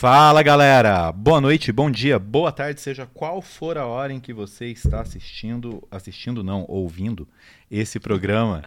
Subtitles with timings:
[0.00, 4.32] Fala galera, boa noite, bom dia, boa tarde, seja qual for a hora em que
[4.32, 7.28] você está assistindo, assistindo não, ouvindo
[7.70, 8.64] esse programa.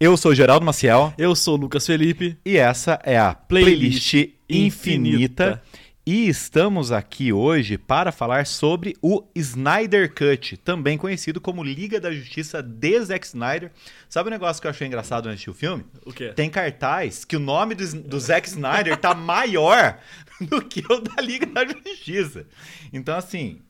[0.00, 2.36] Eu sou Geraldo Maciel Eu sou o Lucas Felipe.
[2.44, 5.44] e essa é a Playlist, Playlist Infinita.
[5.44, 5.62] Infinita.
[6.10, 12.10] E estamos aqui hoje para falar sobre o Snyder Cut, também conhecido como Liga da
[12.10, 13.70] Justiça de Zack Snyder.
[14.08, 15.84] Sabe o negócio que eu achei engraçado antes do filme?
[16.06, 16.32] O quê?
[16.34, 19.98] Tem cartaz que o nome do, do Zack Snyder tá maior
[20.48, 22.46] do que o da Liga da Justiça.
[22.92, 23.60] Então, assim,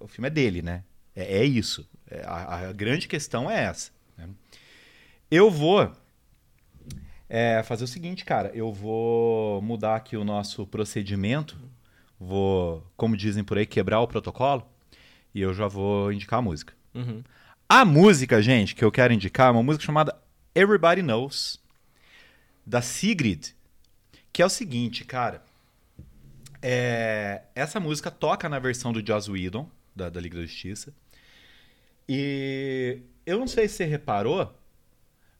[0.00, 0.84] o filme é dele, né?
[1.14, 1.88] É, é isso.
[2.10, 3.90] É, a, a grande questão é essa.
[4.16, 4.28] né?
[5.30, 5.90] Eu vou
[7.28, 8.50] é, fazer o seguinte, cara.
[8.54, 11.58] Eu vou mudar aqui o nosso procedimento.
[12.18, 14.66] Vou, como dizem por aí, quebrar o protocolo.
[15.34, 16.74] E eu já vou indicar a música.
[16.94, 17.22] Uhum.
[17.68, 20.14] A música, gente, que eu quero indicar é uma música chamada
[20.54, 21.58] Everybody Knows,
[22.66, 23.54] da Sigrid,
[24.30, 25.42] que é o seguinte, cara.
[26.62, 30.94] É, essa música toca na versão do Joss Whedon, da, da Liga da Justiça.
[32.08, 34.56] E eu não sei se você reparou,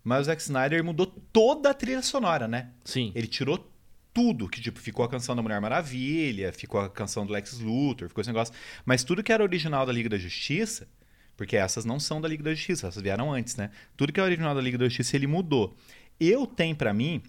[0.02, 2.70] mas o Zack Snyder mudou toda a trilha sonora, né?
[2.84, 3.12] Sim.
[3.14, 3.70] Ele tirou
[4.12, 8.08] tudo, que tipo, ficou a canção da Mulher Maravilha, ficou a canção do Lex Luthor,
[8.08, 8.54] ficou esse negócio.
[8.84, 10.88] Mas tudo que era original da Liga da Justiça,
[11.36, 13.70] porque essas não são da Liga da Justiça, essas vieram antes, né?
[13.96, 15.74] Tudo que é original da Liga da Justiça, ele mudou.
[16.20, 17.22] Eu tenho pra mim,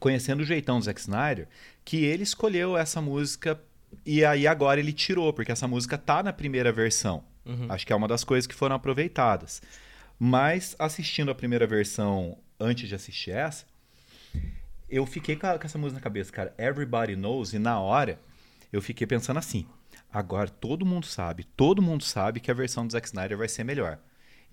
[0.00, 1.48] conhecendo o jeitão do Zack Snyder,
[1.84, 3.60] que ele escolheu essa música
[4.04, 7.22] e aí agora ele tirou, porque essa música tá na primeira versão.
[7.46, 7.66] Uhum.
[7.70, 9.62] Acho que é uma das coisas que foram aproveitadas.
[10.18, 13.64] Mas assistindo a primeira versão antes de assistir essa,
[14.88, 16.54] eu fiquei com, a- com essa música na cabeça, cara.
[16.58, 18.18] Everybody knows, e na hora
[18.72, 19.66] eu fiquei pensando assim:
[20.12, 23.64] agora todo mundo sabe, todo mundo sabe que a versão do Zack Snyder vai ser
[23.64, 23.98] melhor.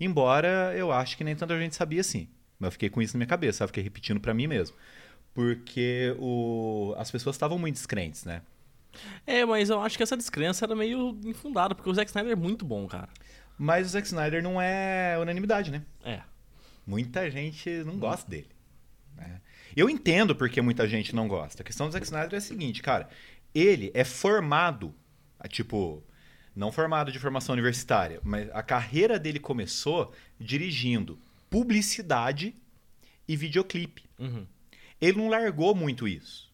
[0.00, 2.28] Embora eu acho que nem tanta gente sabia assim.
[2.58, 3.68] Mas eu fiquei com isso na minha cabeça, sabe?
[3.68, 4.76] Fiquei repetindo pra mim mesmo.
[5.34, 6.94] Porque o...
[6.98, 8.42] as pessoas estavam muito descrentes, né?
[9.26, 12.36] É, mas eu acho que essa descrença era meio infundada, porque o Zack Snyder é
[12.36, 13.08] muito bom, cara.
[13.56, 15.82] Mas o Zack Snyder não é unanimidade, né?
[16.04, 16.20] É.
[16.86, 18.48] Muita gente não gosta dele.
[19.16, 19.40] né?
[19.74, 21.62] Eu entendo porque muita gente não gosta.
[21.62, 23.08] A questão do Zack Snyder é a seguinte, cara.
[23.54, 24.94] Ele é formado,
[25.48, 26.02] tipo,
[26.54, 31.18] não formado de formação universitária, mas a carreira dele começou dirigindo
[31.48, 32.54] publicidade
[33.26, 34.04] e videoclipe.
[34.18, 34.46] Uhum.
[35.02, 36.50] Ele não largou muito isso.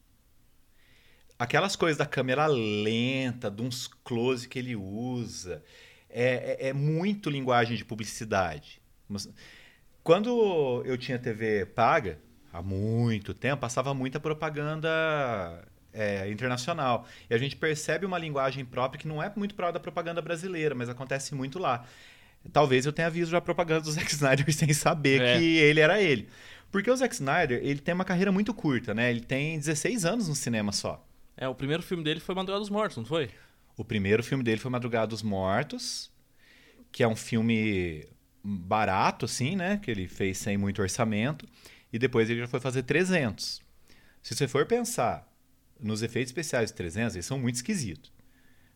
[1.39, 5.63] Aquelas coisas da câmera lenta, de uns close que ele usa,
[6.11, 8.81] é, é- é muito linguagem de publicidade.
[9.09, 9.29] Mas-
[10.03, 12.19] Quando eu tinha TV paga,
[12.51, 14.89] há muito tempo, passava muita propaganda
[15.93, 17.07] é, internacional.
[17.29, 20.75] E a gente percebe uma linguagem própria que não é muito própria da propaganda brasileira,
[20.75, 21.85] mas acontece muito lá.
[22.53, 25.39] Talvez eu tenha visto já propaganda do Zack Snyder sem saber É.
[25.39, 26.29] que ele era ele.
[26.71, 29.11] Porque o Zack Snyder, ele tem uma carreira muito curta, né?
[29.11, 31.05] Ele tem 16 anos no cinema só.
[31.37, 33.31] É, o primeiro filme dele foi Madrugada dos Mortos, não foi?
[33.77, 36.11] O primeiro filme dele foi Madrugada dos Mortos,
[36.93, 38.07] que é um filme
[38.43, 39.79] barato, assim, né?
[39.83, 41.47] Que ele fez sem muito orçamento.
[41.93, 43.63] E depois ele já foi fazer 300.
[44.23, 45.27] Se você for pensar
[45.81, 48.13] nos efeitos especiais de 300, eles são muito esquisitos.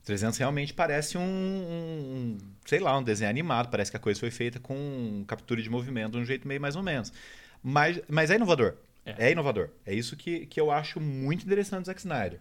[0.04, 3.70] 300 realmente parece um, um- sei lá, um desenho animado.
[3.70, 6.74] Parece que a coisa foi feita com captura de movimento de um jeito meio mais
[6.76, 7.12] ou menos.
[7.62, 8.76] Mas, mas é inovador.
[9.04, 9.28] É.
[9.28, 9.32] É.
[9.32, 9.70] inovador.
[9.84, 12.40] É isso que, que eu acho muito interessante do Zack Snyder.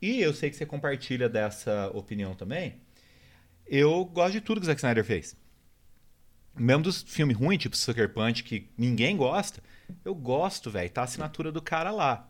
[0.00, 2.80] E eu sei que você compartilha dessa opinião também.
[3.66, 5.36] Eu gosto de tudo que o Zack Snyder fez.
[6.56, 9.62] Mesmo dos filmes ruins, tipo Sucker Punch, que ninguém gosta,
[10.04, 10.90] eu gosto, velho.
[10.90, 12.28] Tá a assinatura do cara lá.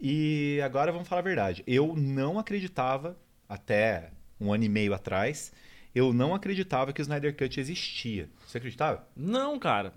[0.00, 1.62] E agora vamos falar a verdade.
[1.66, 3.16] Eu não acreditava,
[3.48, 4.10] até
[4.40, 5.52] um ano e meio atrás,
[5.94, 8.28] eu não acreditava que o Snyder Cut existia.
[8.46, 9.06] Você acreditava?
[9.16, 9.92] Não, cara.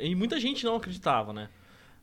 [0.00, 1.48] E muita gente não acreditava, né?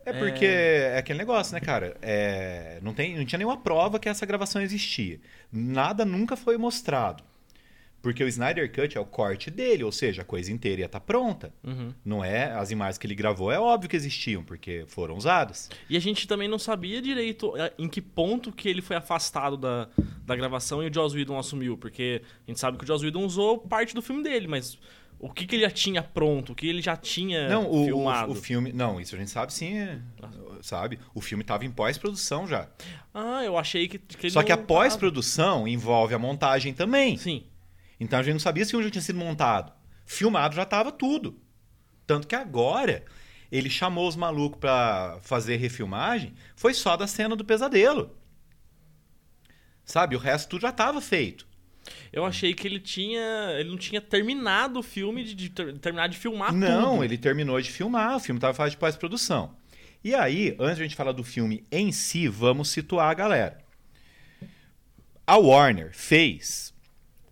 [0.05, 1.95] É porque é, aquele negócio, né, cara?
[2.01, 5.19] É, não, tem, não tinha nenhuma prova que essa gravação existia.
[5.51, 7.23] Nada nunca foi mostrado.
[8.01, 10.99] Porque o Snyder Cut é o corte dele, ou seja, a coisa inteira ia estar
[10.99, 11.53] pronta.
[11.63, 11.93] Uhum.
[12.03, 12.51] Não é?
[12.51, 15.69] As imagens que ele gravou é óbvio que existiam, porque foram usadas.
[15.89, 19.55] E a gente também não sabia direito é, em que ponto que ele foi afastado
[19.55, 19.87] da,
[20.25, 21.77] da gravação e o Joss Whedon assumiu.
[21.77, 24.79] Porque a gente sabe que o Joss Whedon usou parte do filme dele, mas
[25.19, 27.85] o que, que ele já tinha pronto, o que ele já tinha não, o, o,
[27.85, 28.31] filmado.
[28.31, 28.73] o filme.
[28.73, 29.77] Não, isso a gente sabe sim.
[29.77, 29.99] é,
[30.61, 30.97] Sabe?
[31.13, 32.67] O filme estava em pós-produção já.
[33.13, 37.17] Ah, eu achei que, que Só que a pós-produção envolve a montagem também.
[37.17, 37.43] Sim.
[38.03, 39.71] Então a gente não sabia se o filme já tinha sido montado.
[40.07, 41.39] Filmado já estava tudo.
[42.07, 43.05] Tanto que agora
[43.51, 48.17] ele chamou os malucos pra fazer refilmagem, foi só da cena do pesadelo.
[49.85, 50.15] Sabe?
[50.15, 51.47] O resto tudo já estava feito.
[52.11, 53.21] Eu achei que ele tinha.
[53.59, 57.03] Ele não tinha terminado o filme de, de ter- terminar de filmar não, tudo.
[57.03, 59.55] ele terminou de filmar, o filme estava fase de pós-produção.
[60.03, 63.63] E aí, antes de a gente falar do filme em si, vamos situar a galera.
[65.25, 66.70] a Warner fez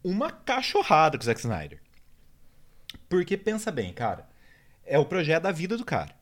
[0.03, 1.81] uma cachorrada com o Zack Snyder.
[3.07, 4.27] Porque pensa bem, cara,
[4.85, 6.15] é o projeto da vida do cara.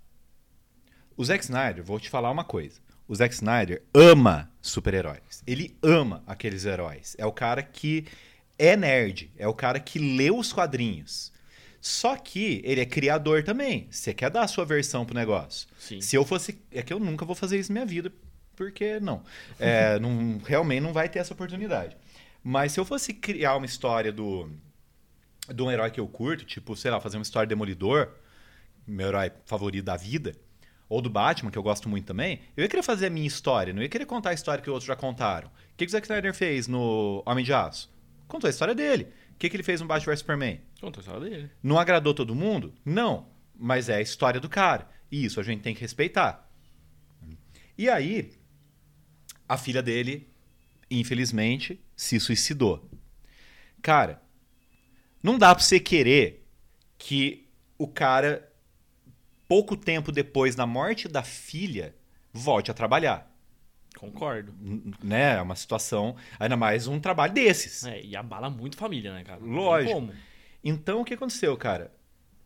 [1.15, 2.79] O Zack Snyder, vou te falar uma coisa.
[3.07, 5.41] O Zack Snyder ama super-heróis.
[5.47, 7.15] Ele ama aqueles heróis.
[7.17, 8.05] É o cara que
[8.59, 11.31] é nerd, é o cara que lê os quadrinhos.
[11.79, 13.87] Só que ele é criador também.
[13.89, 15.67] Você quer dar a sua versão pro negócio.
[15.79, 16.01] Sim.
[16.01, 16.59] Se eu fosse.
[16.71, 18.11] É que eu nunca vou fazer isso na minha vida,
[18.55, 19.23] porque não.
[19.59, 21.95] É, não realmente não vai ter essa oportunidade.
[22.49, 24.49] Mas se eu fosse criar uma história do.
[25.53, 28.13] De um herói que eu curto, tipo, sei lá, fazer uma história de Demolidor,
[28.87, 30.33] meu herói favorito da vida,
[30.87, 33.73] ou do Batman, que eu gosto muito também, eu ia querer fazer a minha história,
[33.73, 35.49] não ia querer contar a história que outros já contaram.
[35.49, 37.93] O que, que o Zack Snyder fez no Homem de Aço?
[38.29, 39.09] Contou a história dele.
[39.31, 40.61] O que, que ele fez no Batman vs Superman?
[40.79, 41.51] Conta a história dele.
[41.61, 42.73] Não agradou todo mundo?
[42.85, 43.27] Não.
[43.53, 44.87] Mas é a história do cara.
[45.11, 46.49] E isso a gente tem que respeitar.
[47.77, 48.31] E aí,
[49.49, 50.29] a filha dele,
[50.89, 52.89] infelizmente, se suicidou.
[53.81, 54.21] Cara,
[55.21, 56.45] não dá pra você querer
[56.97, 57.47] que
[57.77, 58.51] o cara,
[59.47, 61.95] pouco tempo depois da morte da filha,
[62.33, 63.31] volte a trabalhar.
[63.97, 64.53] Concordo.
[65.03, 65.35] Né?
[65.35, 67.83] É uma situação, ainda mais um trabalho desses.
[67.83, 69.39] É, e abala muito família, né, cara?
[69.41, 70.11] Lógico.
[70.63, 71.91] Então, o que aconteceu, cara?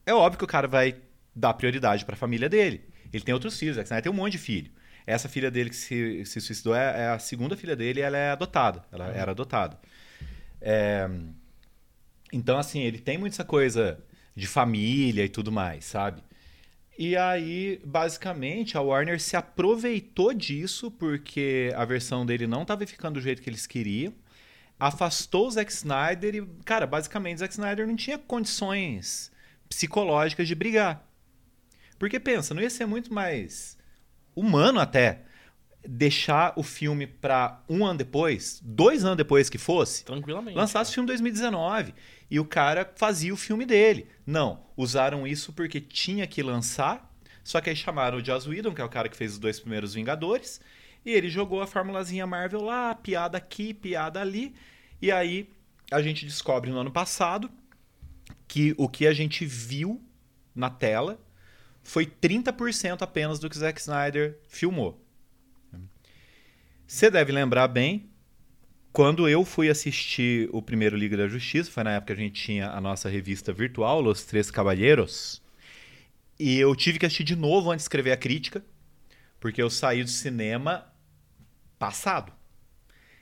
[0.06, 0.96] É óbvio que o cara vai
[1.36, 2.90] dar prioridade pra família dele.
[3.12, 4.72] Ele tem outros filhos, Snyder tem um monte de filho.
[5.06, 8.18] Essa filha dele que se, se suicidou é, é a segunda filha dele e ela
[8.18, 8.84] é adotada.
[8.92, 9.80] Ela era adotada.
[10.62, 11.10] É,
[12.32, 14.04] Então, assim, ele tem muito essa coisa
[14.36, 16.24] de família e tudo mais, sabe?
[16.98, 23.16] E aí, basicamente, a Warner se aproveitou disso porque a versão dele não estava ficando
[23.16, 24.14] do jeito que eles queriam.
[24.80, 29.32] Afastou o Zack Snyder e, cara, basicamente, o Zack Snyder não tinha condições
[29.70, 31.06] psicológicas de brigar.
[32.00, 33.78] Porque pensa, não ia ser muito mais
[34.36, 35.24] humano até
[35.88, 40.56] deixar o filme pra um ano depois, dois anos depois que fosse, Tranquilamente.
[40.56, 41.94] lançasse o filme em 2019
[42.30, 44.08] e o cara fazia o filme dele.
[44.26, 47.12] Não, usaram isso porque tinha que lançar,
[47.44, 49.60] só que aí chamaram o Joss Whedon, que é o cara que fez os dois
[49.60, 50.62] primeiros Vingadores,
[51.04, 54.54] e ele jogou a formulazinha Marvel lá, piada aqui, piada ali,
[55.02, 55.50] e aí
[55.92, 57.50] a gente descobre no ano passado
[58.48, 60.00] que o que a gente viu
[60.54, 61.20] na tela
[61.84, 65.02] foi 30% apenas do que Zack Snyder filmou.
[66.86, 68.10] Você deve lembrar bem
[68.92, 72.42] quando eu fui assistir o primeiro Liga da Justiça, foi na época que a gente
[72.42, 75.42] tinha a nossa revista virtual, Los Três Caballeros,
[76.38, 78.64] e eu tive que assistir de novo antes de escrever a crítica,
[79.40, 80.92] porque eu saí do cinema
[81.80, 82.34] passado.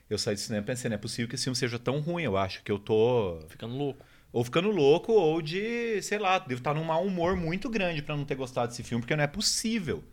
[0.08, 2.36] Eu saí do cinema pensei, não é possível que esse filme seja tão ruim, eu
[2.36, 4.04] acho que eu tô Ficando louco.
[4.32, 8.16] Ou ficando louco ou de, sei lá, devo estar num mau humor muito grande pra
[8.16, 10.04] não ter gostado desse filme, porque não é possível.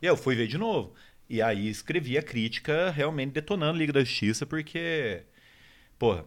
[0.00, 0.94] E eu fui ver de novo.
[1.28, 5.22] E aí escrevi a crítica realmente detonando Liga da Justiça, porque,
[5.98, 6.24] porra,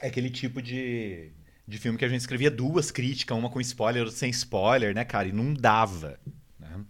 [0.00, 1.30] é aquele tipo de,
[1.66, 5.04] de filme que a gente escrevia duas críticas, uma com spoiler, outra sem spoiler, né,
[5.04, 5.28] cara?
[5.28, 6.18] E não dava.
[6.58, 6.84] né?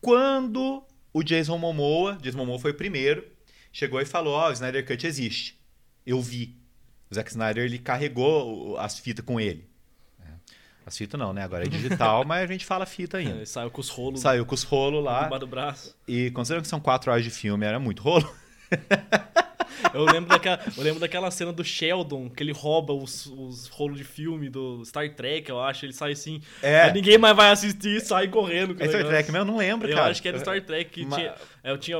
[0.00, 0.82] Quando
[1.12, 3.26] o Jason Momoa, Jason Momoa foi o primeiro,
[3.72, 5.60] chegou e falou, ó, o Snyder Cut existe.
[6.06, 6.59] Eu vi.
[7.10, 9.64] O Zack Snyder, ele carregou as fitas com ele.
[10.18, 10.26] né?
[10.86, 11.42] As fitas não, né?
[11.42, 13.36] Agora é digital, mas a gente fala fita ainda.
[13.36, 15.26] Ele saiu com os rolos Saiu com os rolos lá.
[15.38, 15.96] do braço.
[16.06, 18.32] E considerando que são quatro horas de filme, era muito rolo.
[19.94, 23.96] Eu lembro, daquela, eu lembro daquela cena do Sheldon, que ele rouba os, os rolos
[23.96, 25.86] de filme do Star Trek, eu acho.
[25.86, 26.42] Ele sai assim.
[26.62, 26.82] É.
[26.82, 28.72] aí ninguém mais vai assistir e sai correndo.
[28.74, 29.08] É Star negócio.
[29.08, 30.10] Trek, mas eu não lembro, Eu cara.
[30.10, 31.34] acho que era Star Trek que Ma- tinha.
[31.64, 31.96] Eu tinha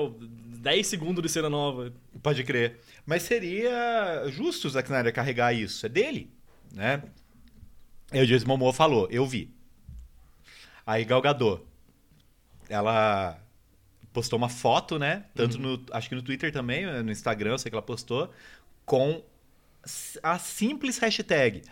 [0.61, 1.93] 10 segundos de cena nova.
[2.23, 2.81] Pode crer.
[3.07, 5.87] Mas seria justo o Zack Snyder carregar isso.
[5.87, 6.31] É dele,
[6.73, 7.03] né?
[8.13, 9.55] Aí o Jason Momoa falou, eu vi.
[10.87, 11.63] Aí Gal Gadot,
[12.69, 13.41] ela
[14.13, 15.25] postou uma foto, né?
[15.35, 18.33] Tanto no, acho que no Twitter também, no Instagram, eu sei que ela postou,
[18.85, 19.23] com
[20.23, 21.63] a simples hashtag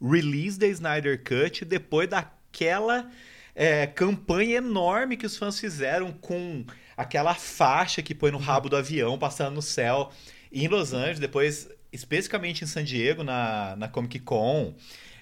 [0.00, 3.10] Release the Snyder Cut depois daquela
[3.54, 6.64] é, campanha enorme que os fãs fizeram com
[6.98, 10.10] aquela faixa que põe no rabo do avião passando no céu
[10.52, 14.74] em Los Angeles, depois especificamente em San Diego, na, na Comic Con.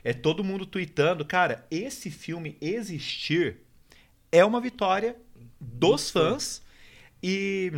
[0.02, 1.22] É todo mundo tweetando.
[1.22, 3.58] Cara, esse filme existir
[4.32, 5.16] é uma vitória
[5.60, 6.62] dos fãs.
[7.22, 7.70] E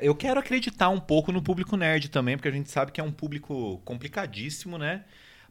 [0.00, 3.04] eu quero acreditar um pouco no público nerd também, porque a gente sabe que é
[3.04, 5.04] um público complicadíssimo, né?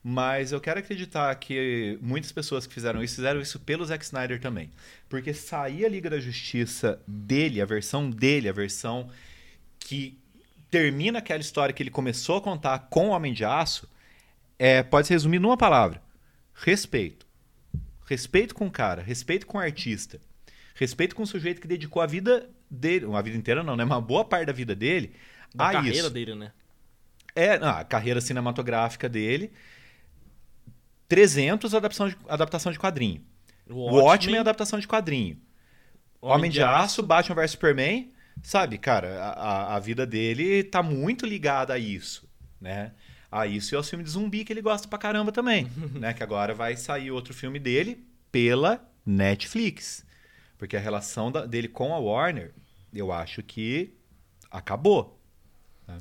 [0.04, 4.42] Mas eu quero acreditar que muitas pessoas que fizeram isso fizeram isso pelo Zack Snyder
[4.42, 4.72] também.
[5.08, 9.10] Porque sair a Liga da Justiça dele, a versão dele, a versão
[9.80, 10.18] que
[10.72, 13.88] termina aquela história que ele começou a contar com o Homem de Aço,
[14.58, 16.02] é, pode se resumir numa palavra:
[16.54, 17.28] respeito.
[18.08, 20.20] Respeito com o cara, respeito com o artista,
[20.76, 23.84] respeito com o sujeito que dedicou a vida dele, uma vida inteira não, né?
[23.84, 25.14] Uma boa parte da vida dele
[25.54, 26.10] Da a carreira isso.
[26.10, 26.52] dele, né?
[27.34, 29.52] É, a carreira cinematográfica dele.
[31.12, 33.22] 300 adaptação de, adaptação de quadrinho.
[33.70, 35.38] O Watchmen é adaptação de quadrinho.
[36.22, 41.74] Homem, de Aço, Batman vs Superman, sabe, cara, a, a- vida dele tá muito ligada
[41.74, 42.30] a isso,
[42.62, 42.94] né?
[43.30, 45.68] A isso e ao filme de zumbi que ele gosta pra caramba também,
[46.00, 46.14] né?
[46.14, 50.06] Que agora vai sair outro filme dele pela Netflix.
[50.58, 52.54] Porque a relação da- dele com a Warner,
[52.94, 53.94] eu acho que
[54.50, 55.20] acabou.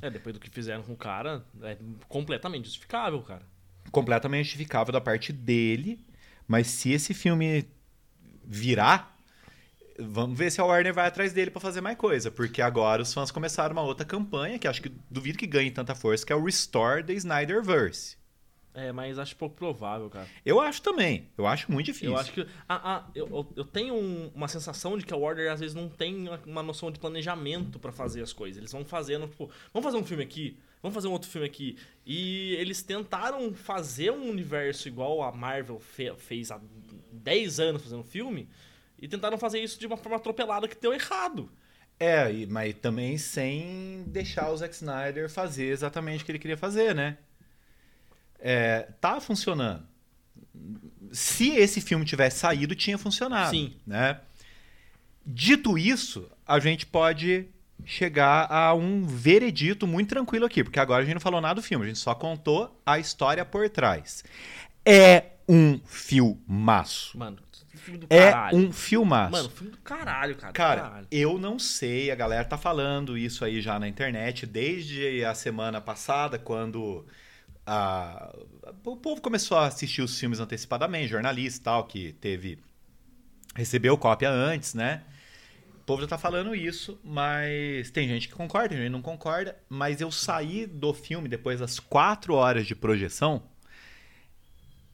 [0.01, 1.75] É, depois do que fizeram com o cara, é
[2.07, 3.50] completamente justificável, cara.
[3.91, 6.05] Completamente justificável da parte dele,
[6.47, 7.65] mas se esse filme
[8.43, 9.15] virar,
[9.99, 13.13] vamos ver se a Warner vai atrás dele pra fazer mais coisa, porque agora os
[13.13, 16.35] fãs começaram uma outra campanha que acho que duvido que ganhe tanta força, que é
[16.35, 18.17] o Restore the Snyderverse.
[18.73, 20.25] É, mas acho pouco provável, cara.
[20.45, 22.11] Eu acho também, eu acho muito difícil.
[22.11, 22.47] Eu acho que.
[22.69, 25.89] Ah, ah, eu, eu, tenho um- uma sensação de que a Warner às vezes não
[25.89, 28.57] tem uma, uma noção de planejamento pra fazer as coisas.
[28.57, 31.77] Eles vão fazendo, tipo, vamos fazer um filme aqui, vamos fazer um outro filme aqui.
[32.05, 36.59] E eles tentaram fazer um universo igual a Marvel fe- fez há
[37.11, 38.47] 10 anos fazendo filme.
[38.99, 41.51] E tentaram fazer isso de uma forma atropelada que deu errado.
[41.99, 46.95] É, mas também sem deixar o Zack Snyder fazer exatamente o que ele queria fazer,
[46.95, 47.17] né?
[48.39, 49.85] É, tá funcionando.
[51.11, 53.51] Se esse filme tivesse saído, tinha funcionado.
[53.51, 53.75] Sim.
[53.85, 54.19] Né?
[55.25, 57.45] Dito isso, a gente pode
[57.85, 61.61] chegar a um veredito muito tranquilo aqui, porque agora a gente não falou nada do
[61.63, 64.23] filme, a gente só contou a história por trás.
[64.85, 67.17] É um filmaço.
[67.17, 67.37] Mano,
[67.75, 68.57] filme do É caralho.
[68.57, 69.31] um filmaço.
[69.31, 70.53] Mano, filme do caralho, cara.
[70.53, 71.07] Cara, caralho.
[71.11, 75.81] eu não sei, a galera tá falando isso aí já na internet desde a semana
[75.81, 77.05] passada, quando
[77.65, 78.33] a-
[78.85, 82.59] o povo começou a assistir os filmes antecipadamente, jornalista e tal, que teve.
[83.55, 85.01] recebeu cópia antes, né?
[85.81, 89.01] O povo já tá falando isso, mas tem gente que concorda, tem gente que não
[89.01, 89.57] concorda.
[89.67, 93.41] Mas eu saí do filme depois das quatro horas de projeção.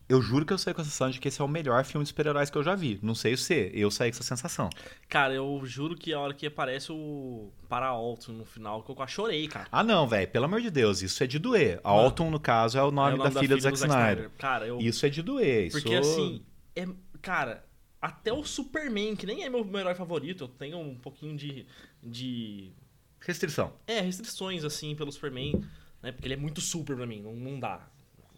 [0.08, 2.06] Eu juro que eu saí com a sensação de que esse é o melhor filme
[2.06, 2.98] de super-heróis que eu já vi.
[3.03, 4.70] Não sei você, eu saí com essa sensação.
[5.10, 9.12] Cara, eu juro que a hora que aparece o Para-Alto no final, que eu quase
[9.12, 9.67] chorei, cara.
[9.70, 10.29] Ah, não, velho.
[10.29, 11.82] Pelo amor de Deus, isso é de doer.
[11.84, 14.32] A Alton, no caso, é o nome, É o da, filha do Zack Snyder.
[14.38, 14.79] Cara, eu.
[14.79, 15.67] Isso é de doer.
[15.67, 15.82] Isso...
[15.82, 16.41] Porque assim,
[16.74, 16.88] é,
[17.22, 17.67] cara,
[18.08, 21.66] até o Superman, que nem é meu, meu herói favorito, eu tenho um pouquinho de.
[22.02, 22.72] de.
[23.20, 23.74] Restrição.
[23.86, 25.62] É, restrições, assim, pelo Superman,
[26.02, 26.14] né?
[26.14, 27.86] Porque ele é muito super pra mim, não, não dá.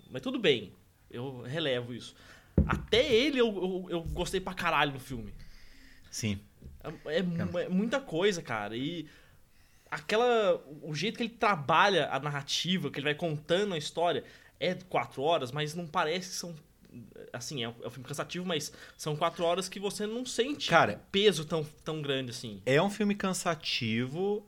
[0.10, 0.74] Mas tudo bem,
[1.12, 2.16] eu relevo isso.
[2.66, 5.34] Até ele eu, eu, eu gostei pra caralho no filme.
[6.10, 6.40] Sim.
[7.06, 8.76] É, é é muita coisa, cara.
[8.76, 9.08] E
[9.92, 10.60] aquela.
[10.82, 14.24] O jeito que ele trabalha a narrativa, que ele vai contando a história,
[14.60, 16.56] é quatro horas, mas não parece que são.
[17.32, 20.70] Assim, é um, é um filme cansativo, mas são quatro horas que você não sente
[20.70, 22.62] Cara, peso tão, tão grande assim.
[22.66, 24.46] É um filme cansativo,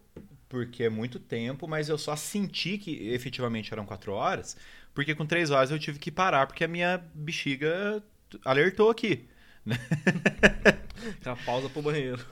[0.50, 4.58] porque é muito tempo, mas eu só senti que efetivamente eram quatro horas,
[4.94, 8.04] porque com três horas eu tive que parar, porque a minha bexiga
[8.44, 9.28] alertou aqui.
[11.20, 12.26] Aquela pausa pro banheiro.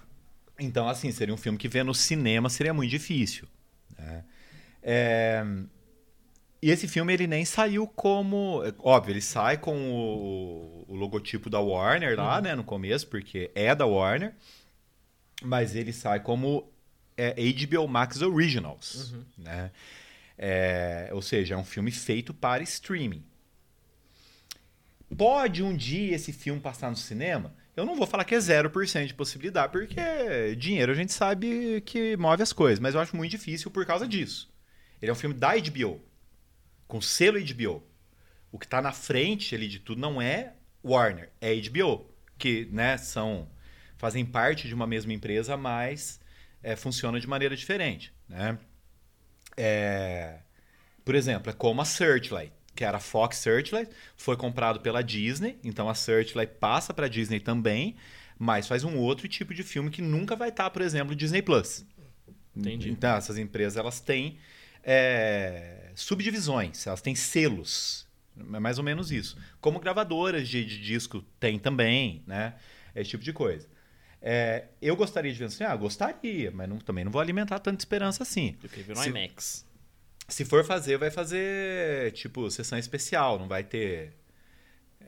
[0.60, 3.48] Então, assim, seria um filme que ver no cinema seria muito difícil.
[3.98, 4.24] né?
[4.82, 5.46] É,
[6.62, 8.62] E esse filme ele nem saiu como.
[8.80, 13.74] Óbvio, ele sai com o, o logotipo da Warner lá, né, no começo, porque é
[13.74, 14.36] da Warner.
[15.42, 16.70] Mas ele sai como
[17.16, 19.14] é, HBO Max Originals.
[19.38, 19.72] Né?
[20.38, 23.24] É, ou seja, é um filme feito para streaming.
[25.18, 27.54] Pode um dia esse filme passar no cinema?
[27.76, 32.16] Eu não vou falar que é 0% de possibilidade, porque dinheiro a gente sabe que
[32.18, 34.50] move as coisas, mas eu acho muito difícil por causa disso.
[35.02, 36.02] Ele é um filme da HBO,
[36.90, 37.82] com selo HBO.
[38.52, 40.54] O que está na frente ali de tudo não é
[40.84, 43.48] Warner, é HBO, que né, são
[43.96, 46.20] fazem parte de uma mesma empresa, mas
[46.64, 48.12] é, funcionam de maneira diferente.
[48.28, 48.58] Né?
[49.56, 50.40] É,
[51.06, 55.60] por exemplo, é como a Searchlight, que era a Fox Searchlight, foi comprado pela Disney,
[55.64, 57.98] então a Searchlight passa para a Disney também,
[58.38, 61.42] mas faz um outro tipo de filme que nunca vai estar, por exemplo, no Disney
[61.42, 61.86] Plus.
[62.56, 62.90] Entendi.
[62.90, 64.40] Então, essas empresas elas têm
[64.92, 68.08] é, subdivisões, elas têm selos.
[68.54, 69.38] É mais ou menos isso.
[69.62, 72.56] Como gravadoras de, de disco tem também, né?
[72.96, 73.68] Esse tipo de coisa.
[74.22, 77.80] É, eu gostaria de ver assim, ah, gostaria, mas não- também não vou alimentar tanta
[77.82, 78.56] esperança assim.
[78.64, 79.66] Ver no Se- IMAX.
[80.28, 84.14] Se for fazer, vai fazer tipo sessão especial, não vai ter.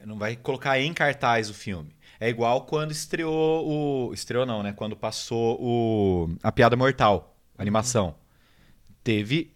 [0.05, 1.95] Não vai colocar em cartaz o filme.
[2.19, 3.67] É igual quando estreou
[4.09, 4.13] o.
[4.13, 4.73] Estreou não, né?
[4.73, 6.35] Quando passou o.
[6.41, 8.15] A Piada Mortal, a animação.
[9.03, 9.51] Teve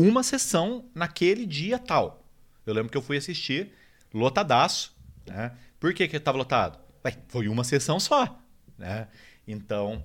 [0.00, 2.24] uma sessão naquele dia tal.
[2.64, 3.72] Eu lembro que eu fui assistir,
[4.14, 4.96] lotadaço.
[5.26, 5.52] Né?
[5.80, 6.78] Por que, que tava lotado?
[7.04, 8.38] Ué, foi uma sessão só.
[8.76, 9.08] Né?
[9.46, 10.04] Então,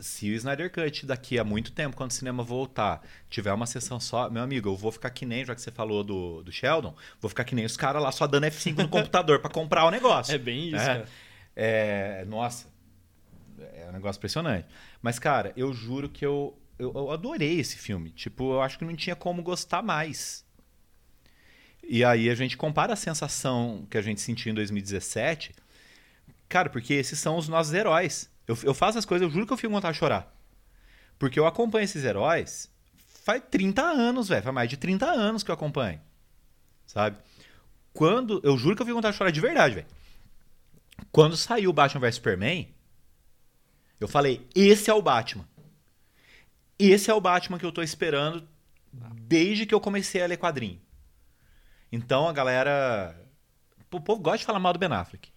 [0.00, 3.98] Se o Snyder Cut daqui a muito tempo, quando o cinema voltar, tiver uma sessão
[3.98, 6.94] só, meu amigo, eu vou ficar que nem, já que você falou do, do Sheldon,
[7.20, 9.90] vou ficar que nem os caras lá só dando F5 no computador para comprar o
[9.90, 10.34] negócio.
[10.34, 11.08] É bem isso, é, cara.
[11.56, 12.68] É, nossa,
[13.58, 14.68] é um negócio impressionante.
[15.02, 18.10] Mas, cara, eu juro que eu, eu, eu adorei esse filme.
[18.10, 20.44] Tipo, eu acho que não tinha como gostar mais.
[21.82, 25.54] E aí a gente compara a sensação que a gente sentiu em 2017.
[26.48, 28.30] Cara, porque esses são os nossos heróis.
[28.46, 30.34] Eu, eu faço as coisas, eu juro que eu fico vontade de chorar.
[31.18, 32.70] Porque eu acompanho esses heróis
[33.24, 34.42] faz 30 anos, velho.
[34.42, 36.00] Faz mais de 30 anos que eu acompanho.
[36.86, 37.18] Sabe?
[37.92, 38.40] Quando.
[38.42, 39.86] Eu juro que eu fico vontade de chorar de verdade, velho.
[41.12, 42.74] Quando saiu o Batman vs Superman,
[44.00, 45.46] eu falei: esse é o Batman.
[46.78, 48.46] Esse é o Batman que eu tô esperando
[49.22, 50.80] desde que eu comecei a ler quadrinho.
[51.90, 53.14] Então a galera.
[53.92, 55.30] O povo gosta de falar mal do Ben Affleck.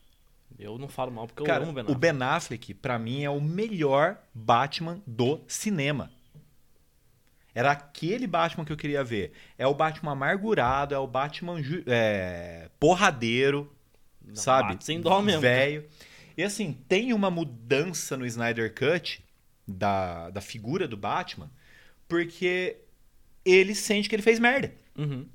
[0.59, 1.99] Eu não falo mal porque Cara, eu amo o Ben o Affleck.
[1.99, 6.11] Ben Affleck, pra mim, é o melhor Batman do cinema.
[7.53, 9.33] Era aquele Batman que eu queria ver.
[9.57, 13.71] É o Batman amargurado, é o Batman é, porradeiro,
[14.23, 14.77] Não, sabe?
[14.83, 15.41] sem dó mesmo.
[15.41, 15.85] Velho.
[16.37, 19.23] E assim, tem uma mudança no Snyder Cut
[19.71, 21.51] da, da figura do Batman,
[22.07, 22.77] porque
[23.45, 24.73] ele sente que ele fez merda.
[24.97, 25.25] Uhum.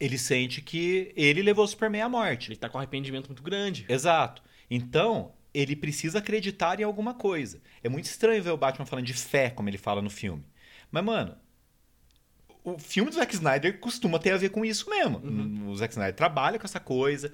[0.00, 2.50] Ele sente que ele levou o Superman à morte.
[2.50, 3.84] Ele tá com arrependimento muito grande.
[3.88, 4.42] Exato.
[4.70, 7.60] Então, ele precisa acreditar em alguma coisa.
[7.82, 10.44] É muito estranho ver o Batman falando de fé, como ele fala no filme.
[10.90, 11.36] Mas, mano,
[12.64, 15.20] o filme do Zack Snyder costuma ter a ver com isso mesmo.
[15.68, 17.32] O Zack Snyder trabalha com essa coisa.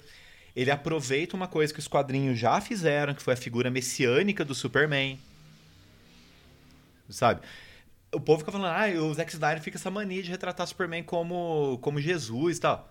[0.56, 4.54] Ele aproveita uma coisa que os quadrinhos já fizeram, que foi a figura messiânica do
[4.54, 5.18] Superman.
[7.08, 7.40] Sabe?
[8.12, 11.78] O povo fica falando, ah, o Zack Snyder fica essa mania de retratar Superman como,
[11.82, 12.90] como Jesus e tal.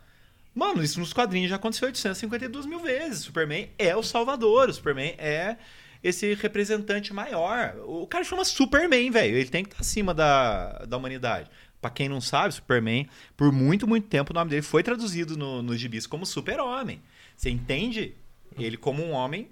[0.54, 3.20] Mano, isso nos quadrinhos já aconteceu 852 mil vezes.
[3.20, 5.58] Superman é o salvador, o Superman é
[6.04, 7.76] esse representante maior.
[7.86, 9.38] O cara chama Superman, velho.
[9.38, 11.50] Ele tem que estar acima da, da humanidade.
[11.80, 15.62] Pra quem não sabe, Superman, por muito, muito tempo, o nome dele foi traduzido no,
[15.62, 17.02] nos gibis como Super-Homem.
[17.36, 18.16] Você entende
[18.58, 19.52] ele como um homem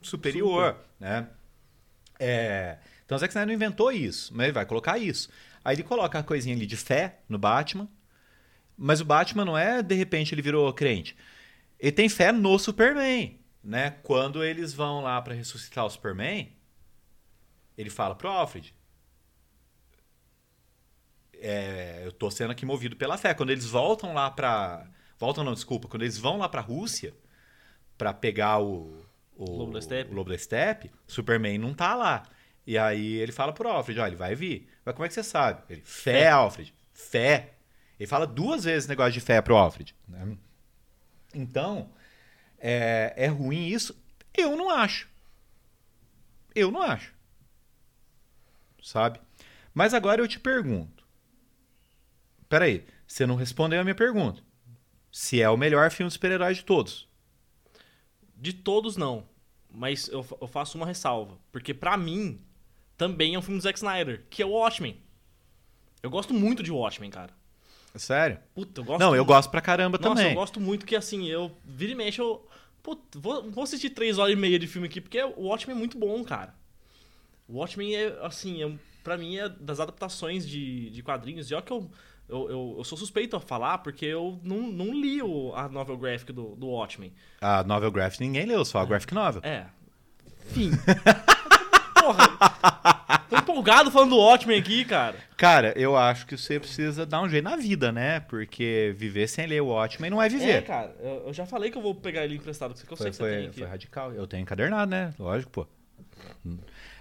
[0.00, 1.28] superior, né?
[2.18, 5.30] É, então o Zack Snyder não inventou isso, mas ele vai colocar isso.
[5.64, 7.88] Aí ele coloca a coisinha ali de fé no Batman,
[8.76, 11.16] mas o Batman não é, de repente, ele virou crente.
[11.80, 13.92] Ele tem fé no Superman, né?
[14.02, 16.52] Quando eles vão lá pra ressuscitar o Superman,
[17.78, 18.74] ele fala pro Alfred,
[21.40, 23.34] é, eu tô sendo aqui movido pela fé.
[23.34, 24.86] Quando eles voltam lá pra...
[25.18, 25.88] Voltam não, desculpa.
[25.88, 27.14] Quando eles vão lá pra Rússia
[27.96, 29.04] pra pegar o...
[29.38, 30.10] O Lobo da Steppe.
[30.10, 32.22] o Lobo da Steppe, Superman não tá lá.
[32.66, 34.68] E aí ele fala pro Alfred, ó, ele vai vir.
[34.84, 35.62] Mas como é que você sabe?
[35.68, 36.28] Ele, fé.
[36.28, 37.54] Alfred, fé.
[37.98, 39.94] Ele fala duas vezes esse negócio de fé pro Alfred.
[40.08, 40.36] né?
[41.32, 41.90] Então,
[42.58, 43.96] é, é ruim isso?
[44.34, 45.08] Eu não acho.
[46.54, 47.14] Eu não acho.
[48.82, 49.20] Sabe?
[49.72, 51.06] Mas agora eu te pergunto.
[52.48, 54.42] Peraí, você não respondeu a minha pergunta.
[55.12, 57.08] Se é o melhor filme de super-herói de todos.
[58.36, 59.28] De todos, não.
[59.70, 61.38] Mas eu, eu faço uma ressalva.
[61.50, 62.40] Porque pra mim,
[62.96, 65.00] também é um filme do Zack Snyder, que é o Watchmen.
[66.02, 67.32] Eu gosto muito de Watchmen, cara.
[67.94, 68.38] Sério?
[68.54, 69.28] Puta, eu gosto não, eu muito.
[69.28, 70.32] gosto pra caramba Nossa, também.
[70.32, 72.46] eu gosto muito que assim, eu vira e mexe, eu.
[72.82, 75.78] Puta, vou, vou assistir três horas e meia de filme aqui, porque o Watchmen é
[75.78, 76.54] muito bom, cara.
[77.48, 81.50] O Watchmen é, assim, é, pra mim é das adaptações de, de quadrinhos.
[81.50, 81.90] E olha que eu,
[82.28, 85.96] eu, eu, eu sou suspeito a falar, porque eu não, não li o, a novel
[85.96, 87.12] graphic do, do Watchmen.
[87.40, 89.40] A novel graphic ninguém leu, só a graphic novel.
[89.44, 89.66] É.
[90.50, 90.70] Enfim.
[91.98, 92.45] Porra.
[93.28, 95.16] Tô empolgado falando do Watchmen aqui, cara.
[95.36, 98.20] Cara, eu acho que você precisa dar um jeito na vida, né?
[98.20, 100.64] Porque viver sem ler o Watchmen não é É, viver.
[100.64, 103.10] cara, eu, eu já falei que eu vou pegar ele emprestado, que eu sei foi,
[103.10, 103.58] que você tem foi, aqui.
[103.58, 104.12] foi radical.
[104.12, 105.12] Eu tenho encadernado, né?
[105.18, 105.66] Lógico, pô.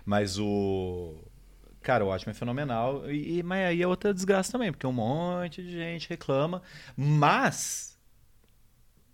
[0.06, 1.16] Mas o.
[1.82, 3.10] Cara, o Watchmen é fenomenal.
[3.12, 6.62] E, mas aí é outra desgraça também, porque um monte de gente reclama.
[6.98, 7.94] Mas.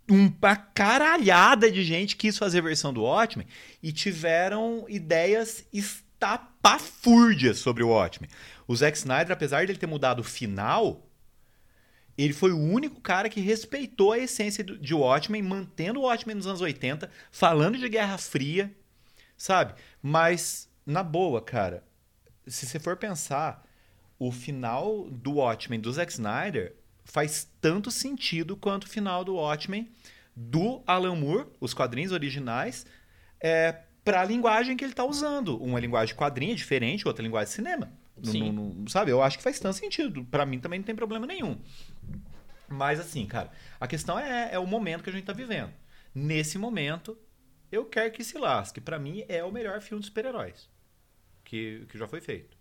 [0.09, 3.47] Uma caralhada de gente quis fazer a versão do Watchmen
[3.81, 5.65] e tiveram ideias
[6.21, 8.29] estapafúrdias sobre o Watchmen.
[8.67, 11.07] O Zack Snyder, apesar de ele ter mudado o final,
[12.15, 16.45] ele foi o único cara que respeitou a essência de Watchmen, mantendo o Watchmen nos
[16.45, 18.71] anos 80, falando de Guerra Fria,
[19.35, 19.73] sabe?
[20.01, 21.83] Mas, na boa, cara,
[22.45, 23.65] se você for pensar,
[24.19, 29.91] o final do Watchmen do Zack Snyder faz tanto sentido quanto o final do Watchmen
[30.35, 32.85] do Alan Moore, os quadrinhos originais,
[33.39, 35.61] é, para a linguagem que ele tá usando.
[35.61, 37.91] Uma linguagem de quadrinho é diferente, outra linguagem de cinema.
[38.23, 38.51] Sim.
[38.51, 39.09] não- não- sabe?
[39.11, 40.23] Eu acho que faz tanto sentido.
[40.25, 41.59] Para mim também não tem problema nenhum.
[42.67, 45.71] Mas assim, cara, a questão é, é o momento que a gente tá vivendo.
[46.13, 47.17] Nesse momento,
[47.71, 48.79] eu quero que se lasque.
[48.79, 50.69] Pra mim, é o melhor filme de super-heróis.
[51.43, 52.55] que, que já foi feito.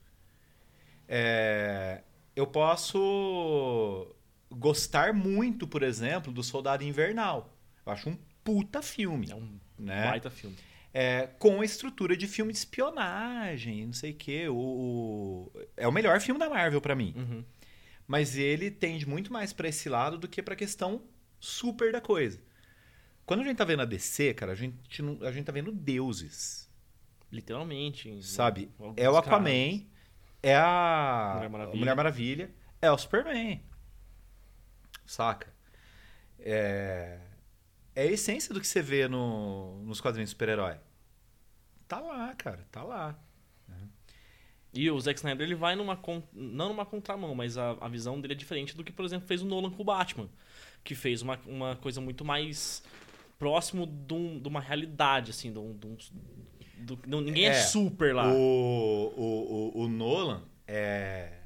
[1.09, 2.03] É,
[2.35, 4.14] eu posso
[4.50, 7.57] gostar muito, por exemplo, do Soldado Invernal.
[7.85, 9.31] Eu acho um puta filme.
[9.31, 10.05] É um né?
[10.11, 10.57] baita filme.
[10.92, 14.48] É, com a estrutura de filme de espionagem, não sei o quê.
[14.48, 17.14] O, o- é o melhor filme da Marvel pra mim.
[17.16, 17.44] Uhum.
[18.07, 21.00] Mas ele tende muito mais pra esse lado do que pra questão
[21.38, 22.40] super da coisa.
[23.24, 25.70] Quando a gente tá vendo a DC, cara, a gente, não, a gente tá vendo
[25.70, 26.68] deuses,
[27.31, 28.20] Literalmente.
[28.24, 28.68] sabe?
[28.96, 29.16] É o.
[29.16, 29.87] Aquaman,
[30.42, 31.79] é a Mulher Maravilha.
[31.79, 32.50] Mulher Maravilha,
[32.83, 33.62] é o Superman.
[35.07, 35.53] Saca?
[36.40, 37.18] É,
[38.01, 40.77] é a essência do que você vê no, nos quadrinhos de super-herói.
[41.89, 43.19] Tá lá, cara, tá lá.
[44.73, 45.99] E o Zack Snyder ele vai numa.
[46.33, 49.43] Não numa contramão, mas a, a visão dele é diferente do que, por exemplo, fez
[49.43, 50.29] o Nolan com o Batman.
[50.85, 52.81] Que fez uma, uma coisa muito mais
[53.37, 55.53] próximo de, um- de uma realidade, assim.
[55.53, 55.97] De um, de um-
[56.85, 58.33] do- não- ninguém é, É, super lá.
[58.33, 61.39] O, o, o, o Nolan é